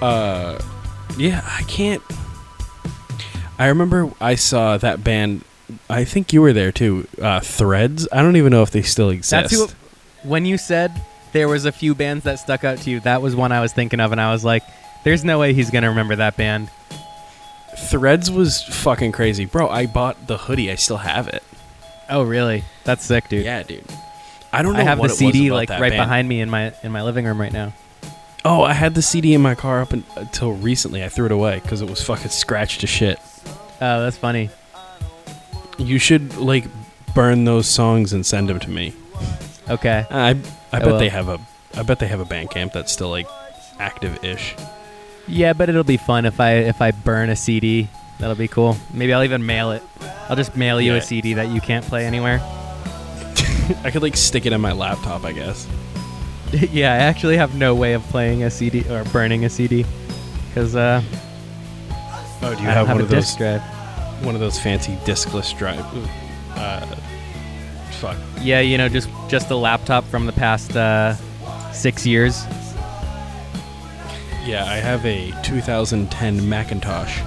[0.00, 0.60] Uh,
[1.16, 2.02] yeah, I can't.
[3.58, 5.42] I remember I saw that band.
[5.88, 7.06] I think you were there too.
[7.20, 8.06] Uh, Threads.
[8.12, 9.30] I don't even know if they still exist.
[9.30, 9.68] That's who.
[10.28, 10.92] When you said
[11.32, 13.00] there was a few bands that stuck out to you.
[13.00, 14.62] That was one I was thinking of, and I was like,
[15.04, 16.70] "There's no way he's gonna remember that band."
[17.78, 19.68] Threads was fucking crazy, bro.
[19.68, 20.70] I bought the hoodie.
[20.70, 21.42] I still have it.
[22.08, 22.64] Oh, really?
[22.84, 23.44] That's sick, dude.
[23.44, 23.84] Yeah, dude.
[24.52, 24.78] I don't know.
[24.80, 25.96] I have what the CD like right band.
[25.96, 27.72] behind me in my in my living room right now.
[28.44, 31.02] Oh, I had the CD in my car up un- uh, until recently.
[31.04, 33.18] I threw it away because it was fucking scratched to shit.
[33.80, 34.50] Oh, that's funny.
[35.78, 36.64] You should like
[37.14, 38.94] burn those songs and send them to me.
[39.68, 40.06] Okay.
[40.10, 40.30] I I
[40.72, 40.98] I bet will.
[40.98, 41.40] they have a
[41.74, 43.26] I bet they have a Bandcamp that's still like
[43.78, 44.54] active-ish.
[45.28, 47.88] Yeah, but it'll be fun if I if I burn a CD.
[48.18, 48.76] That'll be cool.
[48.92, 49.82] Maybe I'll even mail it.
[50.28, 50.98] I'll just mail you Yeah.
[50.98, 52.40] a CD that you can't play anywhere.
[53.84, 55.66] I could like stick it in my laptop, I guess.
[56.52, 59.84] yeah, I actually have no way of playing a CD or burning a CD
[60.48, 61.02] because uh,
[62.42, 63.60] Oh, do you I have, have one of those drive.
[64.24, 65.84] one of those fancy diskless drive?
[66.56, 66.86] Uh,
[67.92, 68.16] fuck.
[68.40, 71.14] Yeah, you know, just just a laptop from the past uh,
[71.72, 72.44] six years.
[74.44, 77.18] Yeah, I have a 2010 Macintosh.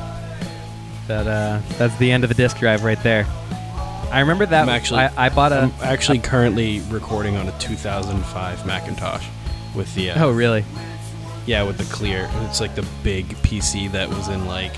[1.10, 3.26] That uh, that's the end of the disk drive right there.
[4.12, 4.62] I remember that.
[4.62, 5.62] I'm actually- I, I bought a.
[5.62, 9.26] I'm actually currently recording on a 2005 Macintosh
[9.76, 10.64] with the uh, oh, really?
[11.48, 12.30] yeah with the clear.
[12.44, 14.74] It's like the big PC that was in like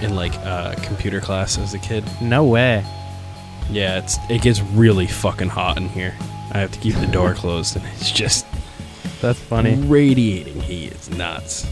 [0.00, 2.02] in like uh, computer class as a kid.
[2.20, 2.84] No way.
[3.70, 6.16] Yeah, it's it gets really fucking hot in here.
[6.50, 8.44] I have to keep the door closed, and it's just
[9.20, 9.76] That's funny.
[9.76, 10.90] radiating heat.
[10.90, 11.64] It's nuts.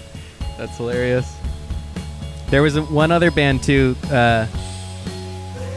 [0.56, 1.30] That's hilarious.
[2.54, 4.46] There was one other band too uh,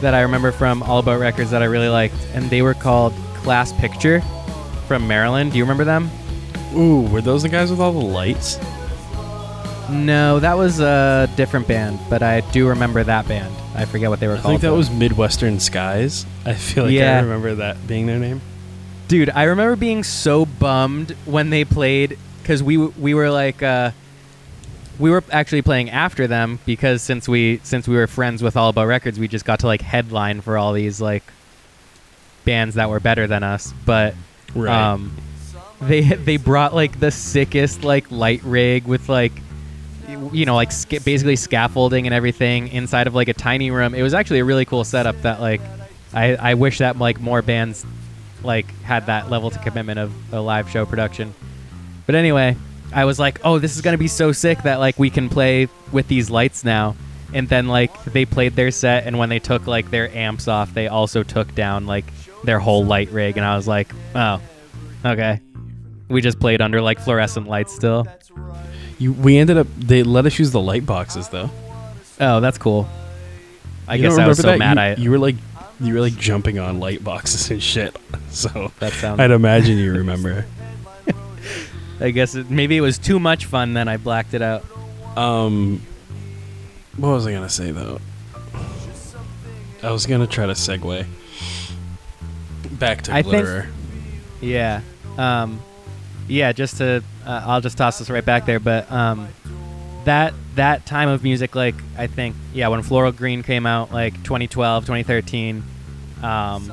[0.00, 3.12] that I remember from All About Records that I really liked, and they were called
[3.34, 4.20] Class Picture
[4.86, 5.50] from Maryland.
[5.50, 6.08] Do you remember them?
[6.76, 8.60] Ooh, were those the guys with all the lights?
[9.90, 13.52] No, that was a different band, but I do remember that band.
[13.74, 14.46] I forget what they were I called.
[14.46, 14.76] I think that though.
[14.76, 16.26] was Midwestern Skies.
[16.46, 17.18] I feel like Yeah.
[17.18, 18.40] I remember that being their name.
[19.08, 23.90] Dude, I remember being so bummed when they played because we we were like uh,
[24.98, 28.68] we were actually playing after them because since we since we were friends with All
[28.70, 31.22] About Records, we just got to like headline for all these like
[32.44, 33.72] bands that were better than us.
[33.84, 34.14] But
[34.54, 34.74] Right.
[34.92, 35.14] um,
[35.80, 39.32] they they brought like the sickest like light rig with like
[40.32, 43.94] you know like sca- basically scaffolding and everything inside of like a tiny room.
[43.94, 45.60] It was actually a really cool setup that like
[46.14, 47.84] I I wish that like more bands
[48.42, 51.34] like had that level to commitment of a live show production.
[52.06, 52.56] But anyway,
[52.92, 55.28] I was like, "Oh, this is going to be so sick that like we can
[55.28, 56.96] play with these lights now."
[57.34, 60.72] And then like they played their set and when they took like their amps off,
[60.72, 62.04] they also took down like
[62.44, 64.40] their whole light rig and I was like, "Oh,
[65.04, 65.40] okay."
[66.08, 68.06] We just played under like fluorescent lights still.
[68.98, 69.66] you, we ended up.
[69.76, 71.50] They let us use the light boxes though.
[72.20, 72.88] Oh, that's cool.
[73.86, 74.58] I You guess I was so that?
[74.58, 75.36] mad You, I you were like,
[75.80, 77.94] you were like jumping on light boxes and shit.
[78.30, 80.44] So that sounds I'd imagine you remember.
[82.00, 84.64] I guess it, maybe it was too much fun then I blacked it out.
[85.16, 85.82] Um,
[86.96, 88.00] what was I gonna say though?
[89.82, 91.06] I was gonna try to segue
[92.72, 93.66] back to I think-
[94.40, 94.80] Yeah.
[95.16, 95.60] Um,
[96.28, 99.28] yeah, just to uh, I'll just toss this right back there, but um,
[100.04, 104.14] that that time of music like I think yeah, when Floral Green came out like
[104.22, 105.64] 2012, 2013,
[106.22, 106.72] um,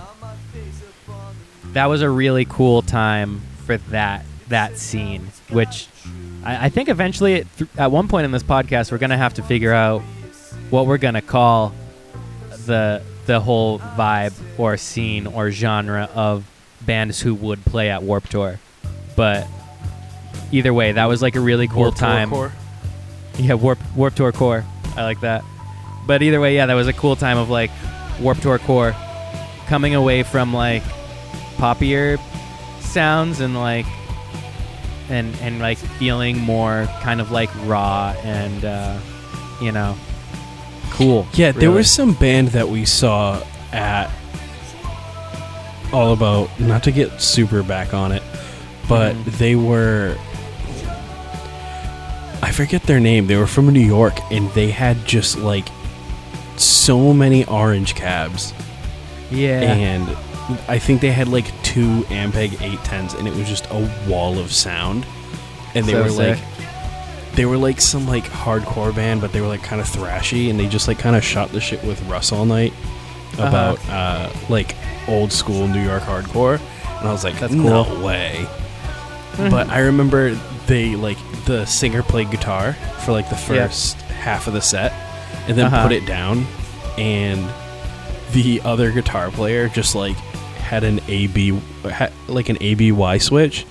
[1.74, 5.88] that was a really cool time for that that scene, which
[6.44, 9.34] I, I think eventually it, th- at one point in this podcast we're gonna have
[9.36, 10.02] to figure out
[10.70, 11.74] what we're gonna call
[12.66, 16.46] the the whole vibe or scene or genre of
[16.86, 18.60] bands who would play at Warped Tour.
[19.16, 19.48] But
[20.52, 22.30] either way, that was like a really cool Warped Tour time.
[22.30, 22.52] Core.
[23.38, 24.64] Yeah, Warp Warped Tour Core.
[24.96, 25.44] I like that.
[26.06, 27.72] But either way, yeah, that was a cool time of like
[28.22, 28.96] Warped Tour Core
[29.68, 30.84] coming away from like
[31.58, 32.20] poppier
[32.82, 33.86] sounds and like
[35.10, 38.98] and and like feeling more kind of like raw and uh,
[39.62, 39.96] you know
[40.92, 41.28] cool.
[41.34, 43.44] Yeah, there was some band that we saw
[43.74, 44.10] at
[45.92, 48.24] All About, not to get super back on it,
[48.88, 49.26] but Mhm.
[49.38, 50.16] they were.
[52.42, 53.28] I forget their name.
[53.28, 55.68] They were from New York, and they had just like
[56.58, 58.54] so many orange cabs,
[59.32, 59.62] yeah.
[59.62, 60.08] and
[60.68, 64.52] I think they had like two Ampeg 810s, and it was just a wall of
[64.52, 65.06] sound.
[65.74, 66.40] And they So were like,
[67.34, 70.60] they were like some like hardcore band, but they were like kind of thrashy, and
[70.60, 72.74] they just like kind of shot the shit with Russ all night
[73.38, 73.48] Uh-huh.
[73.48, 74.76] about uh, like
[75.08, 76.60] old school New York hardcore,
[77.00, 78.04] and I was like, That's no cool.
[78.06, 78.46] way.
[79.38, 80.36] but I remember
[80.68, 82.74] they like the singer played guitar
[83.04, 83.68] for like the Yeah.
[83.68, 84.94] first half of the set,
[85.48, 85.84] and then Uh-huh.
[85.84, 86.46] put it down,
[86.98, 87.44] and
[88.44, 90.16] the other guitar player just like
[90.58, 93.66] had an AB, ha, like an ABY switch,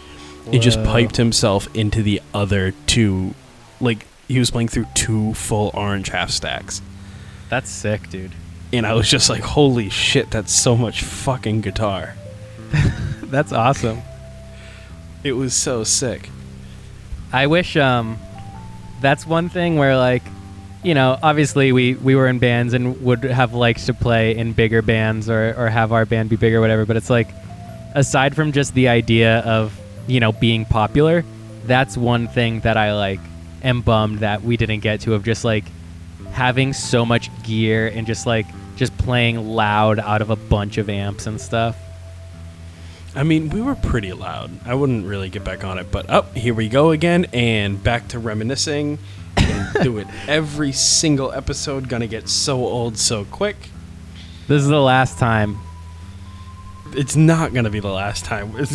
[0.50, 3.34] and just piped himself into the other two.
[3.80, 6.80] Like he was playing through two full orange half stacks,
[7.50, 8.32] That's sick, dude.
[8.72, 12.14] and I was just like, "Holy shit, that's so much fucking guitar!"
[13.24, 14.00] That's awesome.
[15.24, 16.28] It was so sick.
[17.32, 18.18] I wish um
[19.00, 20.22] that's one thing where like
[20.84, 24.52] you know, obviously we we were in bands and would have liked to play in
[24.52, 27.28] bigger bands or or have our band be bigger or whatever, but it's like
[27.94, 31.24] aside from just the idea of, you know, being popular,
[31.64, 33.20] that's one thing that I like
[33.62, 35.64] am bummed that we didn't get to of just like
[36.32, 40.90] having so much gear and just like just playing loud out of a bunch of
[40.90, 41.76] amps and stuff.
[43.16, 44.50] I mean, we were pretty loud.
[44.66, 48.08] I wouldn't really get back on it, but up here we go again, and back
[48.08, 48.98] to reminiscing.
[49.36, 51.88] And do it every single episode.
[51.88, 53.56] Gonna get so old so quick.
[54.48, 55.58] This is the last time.
[56.92, 58.54] It's not gonna be the last time.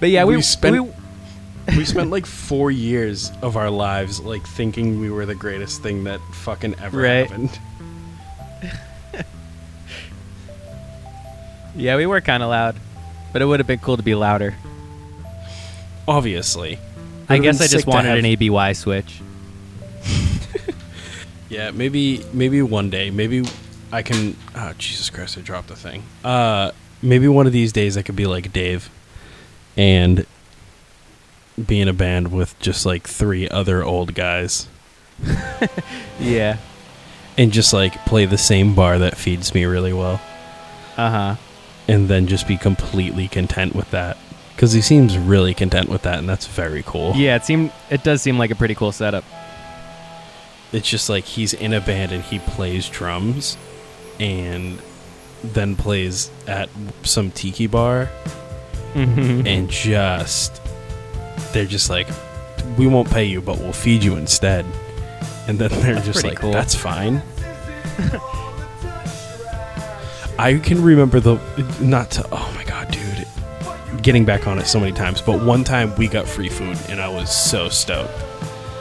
[0.00, 0.82] But yeah, we, We spent-
[1.68, 5.82] we we spent like four years of our lives like thinking we were the greatest
[5.82, 7.28] thing that fucking ever Right.
[7.28, 7.58] happened.
[11.76, 12.76] Yeah, we were kind of loud,
[13.32, 14.54] but it would have been cool to be louder.
[16.08, 16.78] Obviously.
[17.30, 19.20] I guess I just wanted an ABY switch.
[21.48, 23.10] Yeah, maybe maybe one day.
[23.10, 23.44] Maybe
[23.90, 24.36] I can.
[24.54, 25.36] Oh Jesus Christ!
[25.36, 26.04] I dropped the thing.
[26.22, 26.70] Uh,
[27.02, 28.88] maybe one of these days I could be like Dave,
[29.76, 30.26] and
[31.66, 34.68] be in a band with just like three other old guys,
[36.20, 36.58] Yeah.
[37.36, 40.20] and just like play the same bar that feeds me really well,
[40.96, 41.36] Uh huh.
[41.88, 44.16] and then just be completely content with that.
[44.60, 47.14] Because he seems really content with that, and that's very cool.
[47.16, 49.24] Yeah, it seemed it does seem like a pretty cool setup.
[50.70, 53.56] It's just like he's in a band and he plays drums
[54.20, 54.78] and
[55.42, 56.68] then plays at
[57.04, 58.10] some tiki bar
[58.92, 59.46] Mm-hmm.
[59.46, 60.60] and just
[61.54, 62.08] they're just like
[62.76, 64.66] we won't pay you but we'll feed you instead.
[65.48, 66.52] And then they're That's just like cool.
[66.52, 67.22] that's fine.
[70.38, 71.36] I can remember the
[71.80, 72.59] not to oh my god dude
[74.02, 77.00] getting back on it so many times but one time we got free food and
[77.00, 78.12] I was so stoked.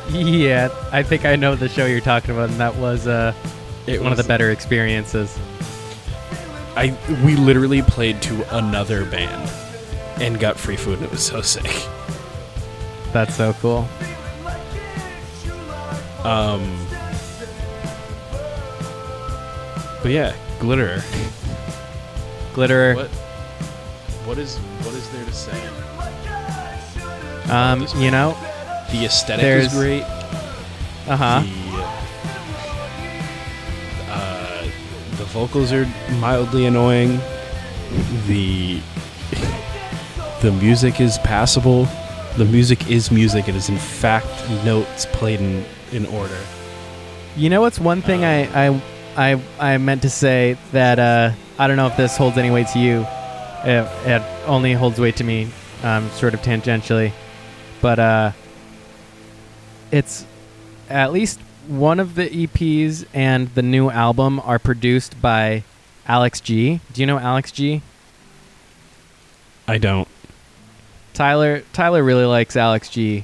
[0.09, 3.33] yeah, I think I know the show you're talking about, and that was uh,
[3.85, 5.37] It one of the better experiences.
[6.75, 9.51] I we literally played to another band
[10.21, 11.69] and got free food and it was so sick.
[13.11, 13.87] That's so cool.
[16.23, 16.87] Um
[20.01, 21.03] But yeah, glitter.
[22.53, 22.95] Glitterer.
[22.95, 23.11] What
[24.29, 25.59] what is what is there to say?
[27.51, 28.37] Um, you know.
[28.91, 30.03] The aesthetic There's- is great.
[31.07, 31.41] Uh huh.
[34.05, 34.63] The uh,
[35.17, 35.87] the vocals are
[36.19, 37.19] mildly annoying.
[38.27, 38.79] The
[40.43, 41.87] the music is passable.
[42.37, 43.49] The music is music.
[43.49, 44.27] It is in fact
[44.63, 46.37] notes played in, in order.
[47.35, 48.81] You know what's one thing I, I
[49.17, 52.67] I I meant to say that uh, I don't know if this holds any weight
[52.73, 53.07] to you.
[53.63, 55.49] It, it only holds weight to me,
[55.83, 57.11] um, sort of tangentially,
[57.81, 58.31] but uh,
[59.91, 60.25] it's
[60.89, 65.63] at least one of the EPs and the new album are produced by
[66.07, 66.79] Alex G.
[66.93, 67.81] Do you know Alex G?
[69.67, 70.07] I don't.
[71.13, 73.23] Tyler Tyler really likes Alex G,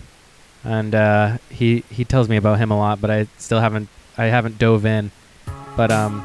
[0.63, 4.25] and uh, he he tells me about him a lot, but I still haven't I
[4.25, 5.11] haven't dove in.
[5.75, 6.21] But um,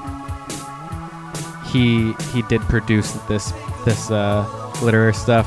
[1.72, 3.52] he he did produce this
[3.84, 5.46] this uh, glitterer stuff,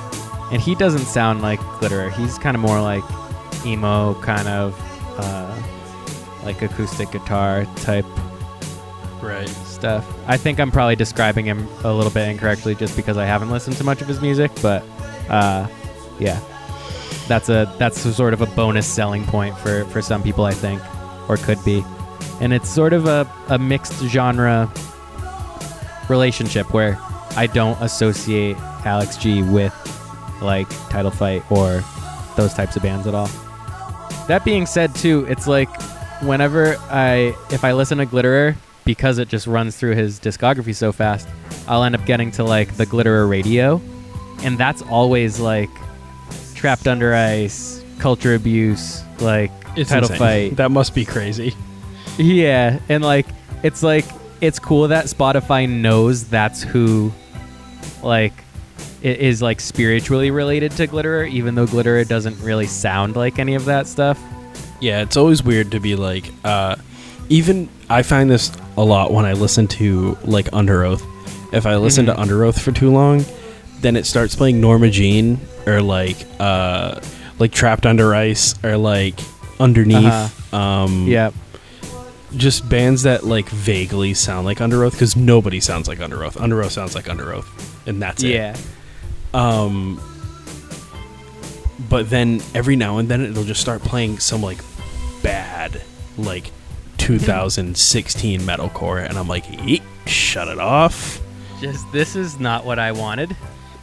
[0.51, 2.11] and he doesn't sound like glitterer.
[2.13, 3.03] He's kind of more like
[3.65, 4.75] emo, kind of
[5.17, 5.55] uh,
[6.43, 8.05] like acoustic guitar type
[9.21, 9.47] Right.
[9.47, 10.05] stuff.
[10.27, 13.77] I think I'm probably describing him a little bit incorrectly just because I haven't listened
[13.77, 14.83] to much of his music, but
[15.29, 15.65] uh,
[16.19, 16.39] yeah,
[17.29, 20.81] that's a that's sort of a bonus selling point for for some people, I think,
[21.29, 21.85] or could be,
[22.41, 24.69] and it's sort of a, a mixed genre
[26.09, 26.99] relationship where
[27.35, 29.73] I don't associate Alex G with
[30.41, 31.83] like Title Fight or
[32.35, 33.29] those types of bands at all.
[34.27, 35.69] That being said, too, it's like
[36.21, 38.55] whenever I if I listen to Glitterer
[38.85, 41.27] because it just runs through his discography so fast,
[41.67, 43.81] I'll end up getting to like the Glitterer radio,
[44.43, 45.69] and that's always like
[46.55, 50.17] trapped under ice, culture abuse, like It's title insane.
[50.49, 50.55] fight.
[50.57, 51.53] That must be crazy.
[52.17, 53.25] Yeah, and like
[53.63, 54.05] it's like
[54.39, 57.11] it's cool that Spotify knows that's who
[58.03, 58.33] like
[59.01, 63.55] it is like spiritually related to Glitterer, even though Glitterer doesn't really sound like any
[63.55, 64.19] of that stuff.
[64.79, 66.75] Yeah, it's always weird to be like, uh,
[67.29, 71.03] even I find this a lot when I listen to like Underoath,
[71.53, 72.15] if I listen Mhm.
[72.15, 73.25] to Underoath for too long,
[73.81, 76.99] then it starts playing Norma Jean or like uh
[77.39, 79.19] like Trapped Under Ice or like
[79.59, 80.05] Underneath.
[80.05, 80.57] Uh-huh.
[80.57, 81.31] Um, Yeah.
[82.35, 86.39] just bands that like vaguely sound like Underoath because nobody sounds like Underoath.
[86.41, 87.45] Under Oath sounds like Underoath,
[87.85, 88.29] and that's it.
[88.29, 88.55] Yeah.
[89.33, 90.01] Um,
[91.89, 94.59] but then every now and then it'll just start playing some like
[95.21, 95.81] bad
[96.17, 96.51] like
[96.97, 101.19] 2016 metalcore, and I'm like, "Yeet, shut it off.
[101.59, 103.35] Just this is not what I wanted.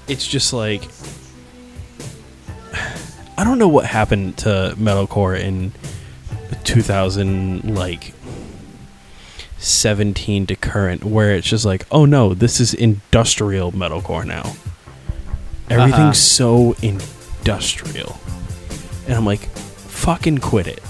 [0.09, 0.83] It's just like
[3.39, 5.73] I don't know what happened to metalcore in
[6.65, 8.13] 2000 like
[9.61, 14.55] 17 to current where it's just like oh no this is industrial metalcore now.
[15.69, 16.13] Everything's Uh-huh.
[16.13, 18.19] so industrial.
[19.07, 20.83] And i'm like fucking quit it.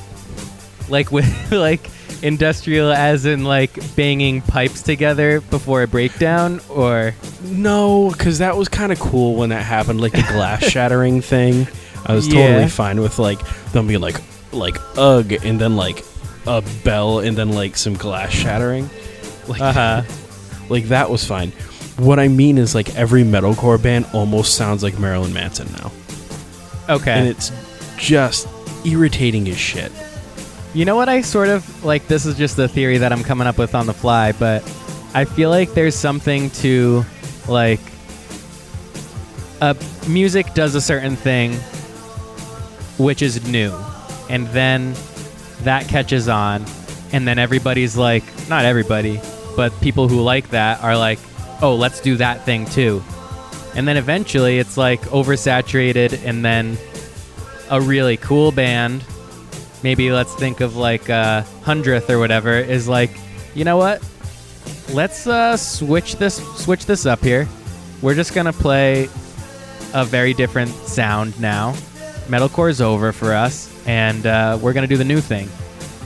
[0.89, 1.91] Like with like
[2.23, 7.15] industrial as in like banging pipes together before a breakdown or?
[7.43, 11.67] No because that was kind of cool when that happened like the glass shattering thing.
[12.07, 12.47] I was Yeah.
[12.47, 13.41] totally fine with like
[13.73, 14.21] them being like
[14.53, 16.05] like ugh and then like
[16.47, 18.89] a bell and then like some glass shattering
[19.47, 20.03] like uh-huh.
[20.71, 21.51] Like that was fine.
[21.99, 25.93] What I mean is like every metalcore band almost sounds like Marilyn Manson now.
[26.89, 27.11] Okay.
[27.11, 27.51] And it's
[27.99, 28.49] just
[28.87, 29.93] irritating as shit.
[30.73, 33.49] You know what I sort of like this is just a theory that I'm coming
[33.49, 34.63] up with on the fly, but
[35.13, 37.05] I feel like there's something to
[37.49, 37.81] like
[39.61, 39.75] uh,
[40.09, 41.53] music does a certain thing
[42.97, 43.75] which is new
[44.29, 44.95] and then
[45.65, 46.65] that catches on
[47.13, 49.21] and then everybody's like not everybody
[49.57, 51.19] but people who like that are like
[51.63, 53.03] oh let's do that thing too.
[53.75, 56.77] And then eventually it's like oversaturated and then
[57.71, 59.05] a really cool band
[59.83, 63.11] maybe let's think of like uh, hundredth or whatever is like
[63.55, 64.03] you know what?
[64.93, 67.49] Let's uh, switch this switch this up here.
[68.03, 69.05] We're just gonna play
[69.93, 71.73] a very different sound now.
[72.29, 75.49] Metalcore is over for us and uh, we're gonna do the new thing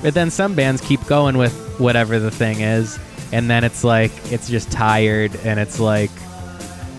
[0.03, 2.99] but then some bands keep going with whatever the thing is
[3.32, 6.11] and then it's like it's just tired and it's like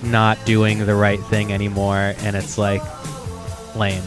[0.03, 2.81] not doing the right thing anymore and it's like
[3.75, 4.03] lame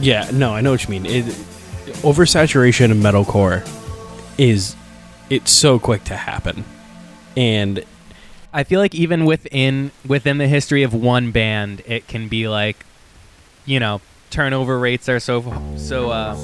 [0.00, 1.06] Yeah, no, I know what you mean.
[1.06, 1.24] It,
[2.02, 3.66] oversaturation of metalcore
[4.38, 4.74] is
[5.30, 6.64] it's so quick to happen.
[7.36, 7.84] And
[8.52, 12.84] I feel like even within within the history of one band, it can be like,
[13.64, 14.00] you know,
[14.32, 15.42] turnover rates are so
[15.76, 16.34] so uh,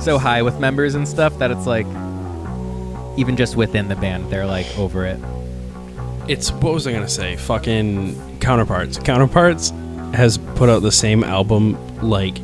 [0.00, 1.86] so high with members and stuff that it's like,
[3.18, 5.18] even just within the band, they're like over it.
[6.28, 7.36] it's what was I gonna say?
[7.36, 8.98] Fucking counterparts.
[8.98, 9.70] Counterparts
[10.14, 12.36] has put out the same album like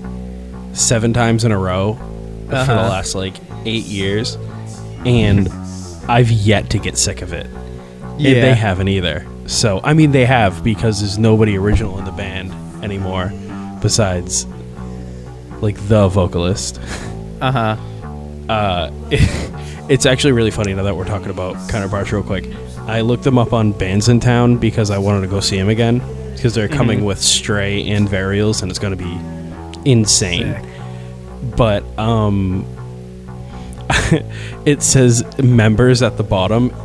[0.73, 2.75] seven times in a row for the Uh-huh.
[2.75, 4.37] last like eight years,
[5.07, 5.49] and
[6.09, 7.47] I've yet to get sick of it.
[7.47, 9.27] And they haven't either.
[9.47, 12.53] So I mean, they have because there's nobody original in the band
[12.85, 13.33] anymore,
[13.81, 14.47] besides
[15.65, 16.79] like the vocalist.
[17.41, 17.77] Uh huh.
[18.47, 18.91] Uh,
[19.89, 22.45] it's actually really funny now that we're talking about counterparts real quick.
[22.81, 26.03] I looked them up on Bandsintown because I wanted to go see them again
[26.35, 27.05] because they're coming Mhm.
[27.07, 30.55] with Stray and Varials and it's going to be insane.
[31.57, 32.67] But um,
[34.67, 36.71] it says members at the bottom.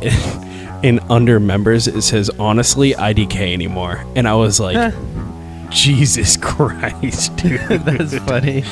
[0.82, 4.94] And under members, it says honestly IDK anymore, and I was like,
[5.70, 7.60] Jesus Christ, dude!
[7.68, 8.64] That's funny.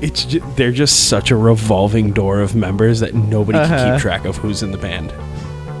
[0.00, 3.92] it's ju- they're just such a revolving door of members that nobody can Uh-huh.
[3.94, 5.12] keep track of who's in the band.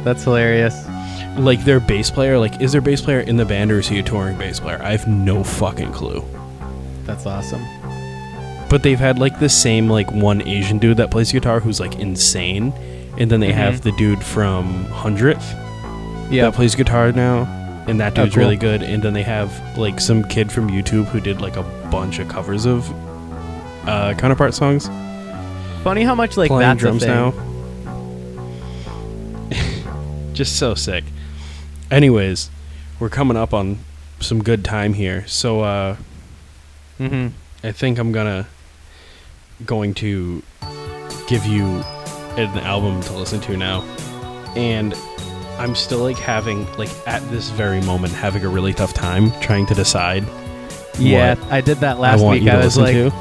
[0.04, 0.74] That's hilarious.
[1.36, 3.98] Like their bass player, like is their bass player in the band or is he
[3.98, 4.78] a touring bass player?
[4.82, 6.24] I have no fucking clue.
[7.04, 7.62] That's awesome.
[8.68, 11.98] But they've had like the same like one Asian dude that plays guitar who's like
[11.98, 12.72] insane,
[13.18, 13.80] and then they have Mhm.
[13.82, 15.54] the dude from Hundredth
[16.30, 16.44] Yeah.
[16.44, 17.48] that plays guitar now,
[17.88, 18.44] and that Oh, dude's cool.
[18.44, 18.82] really good.
[18.82, 22.28] And then they have like some kid from YouTube who did like a bunch of
[22.28, 22.88] covers of
[23.88, 24.88] uh, counterpart songs.
[25.82, 27.32] Funny how much like playing that's drums now.
[30.32, 31.04] Just so sick.
[31.90, 32.50] Anyways,
[33.00, 33.78] we're coming up on
[34.20, 35.26] some good time here.
[35.26, 35.96] So uh
[36.98, 37.28] Mm-hmm.
[37.64, 38.48] I think I'm gonna
[39.64, 40.42] going to
[41.28, 41.64] give you
[42.36, 43.82] an album to listen to now.
[44.56, 44.94] And
[45.58, 49.66] I'm still like having like at this very moment having a really tough time trying
[49.66, 50.24] to decide
[50.98, 52.48] Yeah, I did that last want week.
[52.48, 53.12] I was like, to.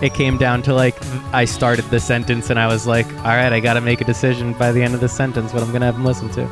[0.00, 0.96] it came down to like
[1.32, 4.04] I started the sentence and I was like, all right, I got to make a
[4.04, 6.42] decision by the end of the sentence what I'm gonna have them listen to.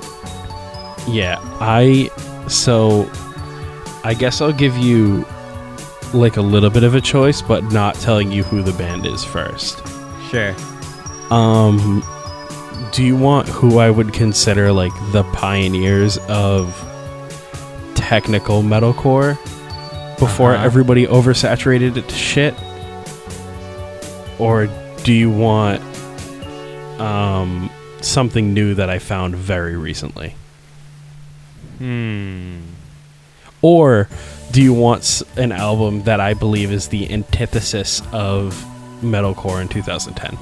[1.08, 2.10] Yeah, I
[2.48, 3.08] so
[4.04, 5.24] I guess I'll give you
[6.12, 9.24] like a little bit of a choice, but not telling you who the band is
[9.24, 9.86] first.
[10.30, 10.54] Sure.
[11.30, 12.02] Um,
[12.92, 16.74] do you want who I would consider like the pioneers of
[17.94, 19.36] technical metalcore
[20.18, 20.64] before Uh-huh.
[20.64, 22.54] everybody oversaturated it to shit?
[24.38, 24.68] Or
[25.04, 25.80] do you want
[27.00, 27.70] um,
[28.00, 30.34] something new that I found very recently?
[31.78, 32.60] Hmm.
[33.62, 34.08] Or
[34.50, 38.54] do you want an album that I believe is the antithesis of
[39.02, 40.36] metalcore in 2010?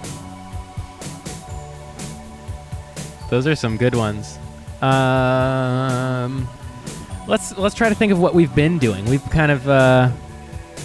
[3.30, 4.38] Those are some good ones.
[4.80, 6.48] Um,
[7.26, 9.04] let's let's try to think of what we've been doing.
[9.06, 10.10] We've kind of, uh,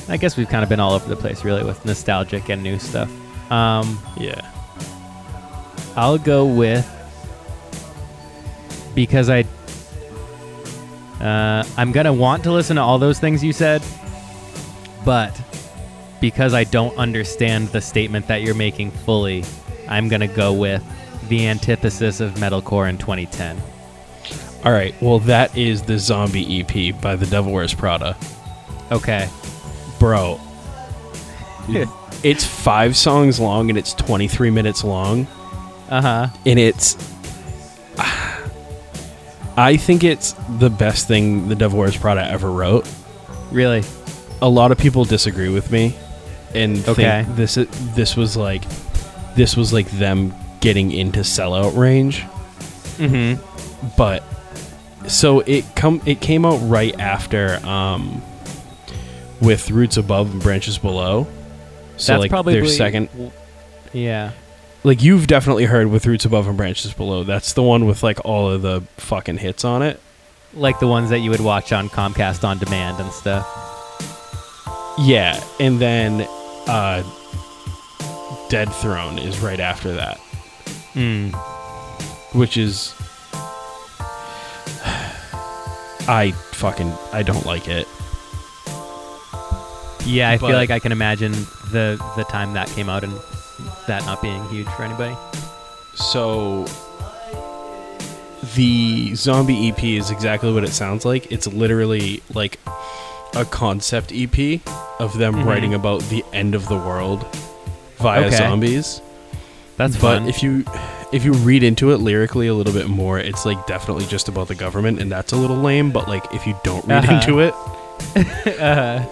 [0.10, 2.80] I guess we've kind of been all over the place, really, with nostalgic and new
[2.80, 3.10] stuff.
[3.52, 4.42] Um, Yeah.
[5.96, 6.90] I'll go with
[8.96, 9.46] because I
[11.22, 13.84] uh, I'm gonna want to listen to all those things you said,
[15.06, 15.40] but
[16.20, 19.46] because I don't understand the statement that you're making fully,
[19.88, 20.84] I'm gonna go with
[21.30, 23.62] the antithesis of metalcore in 2010.
[24.66, 24.96] All right.
[25.02, 28.16] Well, that is the Zombie EP by The Devil Wears Prada.
[28.92, 29.28] Okay.
[30.00, 30.40] Bro.
[32.24, 35.28] it's five songs long and it's 23 minutes long.
[35.90, 36.28] Uh huh.
[36.46, 36.96] And it's.
[39.56, 42.90] I think it's the best thing The Devil Wears Prada ever wrote.
[43.52, 43.84] Really?
[44.42, 45.96] A lot of people disagree with me
[46.56, 47.24] and Okay.
[47.24, 47.56] think this
[47.96, 48.64] this was like
[49.36, 52.22] this was like them getting into sellout range.
[52.98, 53.90] Mm-hmm.
[53.98, 54.24] but
[55.08, 58.22] so it come it came out right after um
[59.42, 61.28] with roots above and branches below
[61.98, 63.10] so That's like probably their second
[63.92, 64.32] Yeah.
[64.84, 68.24] like you've definitely heard with roots above and branches below that's the one with like
[68.24, 70.00] all of the fucking hits on it
[70.54, 73.46] Like the ones that you would watch on Comcast on demand and stuff.
[75.00, 76.22] yeah and then
[76.68, 77.02] uh
[78.50, 80.20] dead throne is right after that
[80.94, 81.30] Hmm.
[82.38, 82.94] which is
[86.08, 87.88] i fucking i don't like it
[90.06, 91.32] Yeah, I But- feel like I can imagine
[91.72, 93.14] the the time that came out and
[93.88, 95.16] that not being huge for anybody.
[95.96, 96.66] So
[98.56, 101.32] the zombie EP is exactly what it sounds like.
[101.32, 102.60] It's literally like
[103.34, 104.60] a concept EP
[105.00, 105.46] of them Mhm.
[105.46, 107.26] writing about the end of the world
[108.00, 108.36] via Okay.
[108.36, 109.00] zombies.
[109.78, 110.28] That's but fun.
[110.30, 110.64] if you
[111.12, 114.48] if you read into it lyrically a little bit more, it's like definitely just about
[114.48, 117.14] the government and that's a little lame, but like if you don't read Uh-huh.
[117.16, 117.54] into it,
[118.60, 119.06] uh,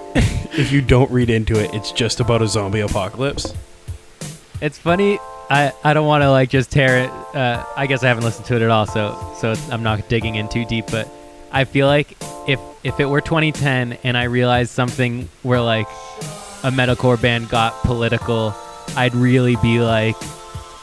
[0.53, 3.53] if you don't read into it, it's just about a zombie apocalypse.
[4.61, 5.19] it's funny.
[5.49, 7.09] I, I don't want to like just tear it.
[7.35, 10.07] Uh, I guess I haven't listened to it at all, so so it's, I'm not
[10.09, 10.85] digging in too deep.
[10.89, 11.09] But
[11.51, 12.15] I feel like
[12.47, 15.87] if if it were 2010 and I realized something where like
[16.63, 18.55] a metalcore band got political,
[18.95, 20.15] I'd really be like,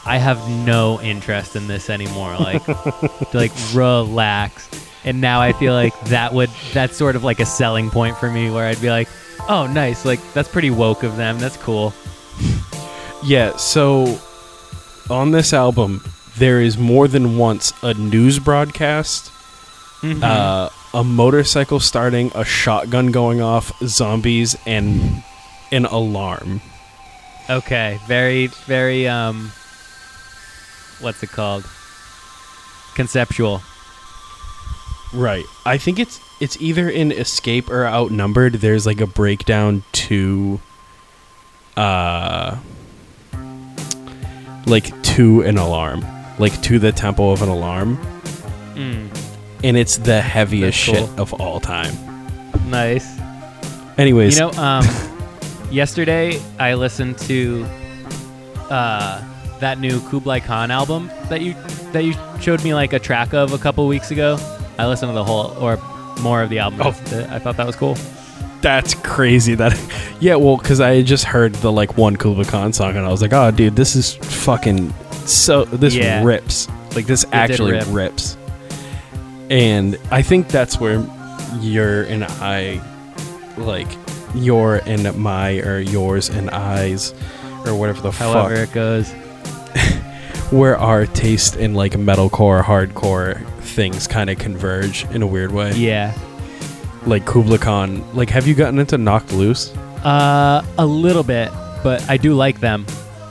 [0.09, 2.35] I have no interest in this anymore.
[2.37, 2.67] Like,
[3.33, 4.67] like relax.
[5.05, 8.29] And now I feel like that would that's sort of like a selling point for
[8.29, 9.07] me, where I'd be like,
[9.47, 10.03] oh, nice.
[10.05, 11.39] Like that's pretty woke of them.
[11.39, 11.93] That's cool.
[13.23, 14.19] Yeah, so
[15.09, 16.03] on this album,
[16.37, 19.31] there is more than once a news broadcast,
[20.01, 20.23] Mhm.
[20.23, 25.21] uh, a motorcycle starting, a shotgun going off, zombies, and
[25.71, 26.61] an alarm.
[27.49, 29.51] Okay, very, very, um,
[31.01, 31.63] what's it called?
[32.95, 33.61] Conceptual.
[35.13, 35.45] Right.
[35.65, 38.53] I think it's it's either in Escape or Outnumbered.
[38.55, 40.59] There's like a breakdown to,
[41.75, 42.57] uh,
[44.65, 46.05] like to an alarm,
[46.37, 47.97] like to the tempo of an alarm,
[48.75, 49.09] Mm,
[49.63, 50.95] and it's the heaviest cool.
[50.95, 51.93] shit of all time.
[52.69, 53.05] nice.
[53.97, 54.85] Anyways, You know, um,
[55.71, 57.65] yesterday I listened to
[58.69, 59.21] uh,
[59.59, 61.53] that new Kublai Khan album that you
[61.91, 64.37] that you showed me like a track of a couple weeks ago.
[64.77, 65.77] I listened to the whole or
[66.21, 66.81] more of the album.
[66.83, 66.89] Oh.
[67.29, 67.97] I thought that was cool.
[68.61, 69.55] That's crazy.
[69.55, 69.73] That
[70.19, 73.21] yeah, well, because I just heard the like one Kublai Khan song, and I was
[73.21, 74.93] like, oh, dude, this is fucking
[75.25, 75.65] so.
[75.65, 76.23] This Yeah.
[76.23, 76.67] rips.
[76.95, 77.85] Like this did actually rip.
[77.89, 78.37] rips.
[79.49, 81.03] And I think that's where
[81.59, 82.81] your and I,
[83.57, 83.87] like
[84.35, 87.13] your and my or yours and I's,
[87.65, 89.13] or whatever the However fuck, it goes.
[90.51, 95.71] where our taste in like metalcore, hardcore things kind of converge in a weird way.
[95.73, 96.13] Yeah.
[97.05, 98.03] Like Kublai Khan.
[98.15, 99.73] Like, have you gotten into Knocked Loose?
[100.03, 101.51] Uh, a little bit,
[101.83, 102.85] but I do like them.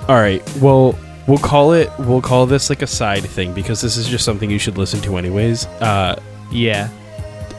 [0.09, 0.43] All right.
[0.61, 1.91] Well, we'll call it.
[1.99, 5.01] We'll call this like a side thing because this is just something you should listen
[5.03, 5.67] to anyways.
[5.67, 6.19] Uh,
[6.51, 6.89] Yeah.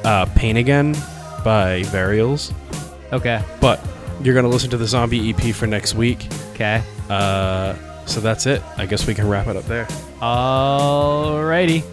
[0.04, 0.94] uh, Pain Again
[1.44, 2.54] by Varials.
[3.14, 3.44] Okay.
[3.62, 3.80] But
[4.24, 6.28] you're gonna listen to the Zombie EP for next week.
[6.54, 6.82] Okay.
[7.10, 7.76] Uh,
[8.10, 8.62] so that's it.
[8.78, 9.86] I guess we can wrap it up there.
[10.22, 11.84] Alrighty.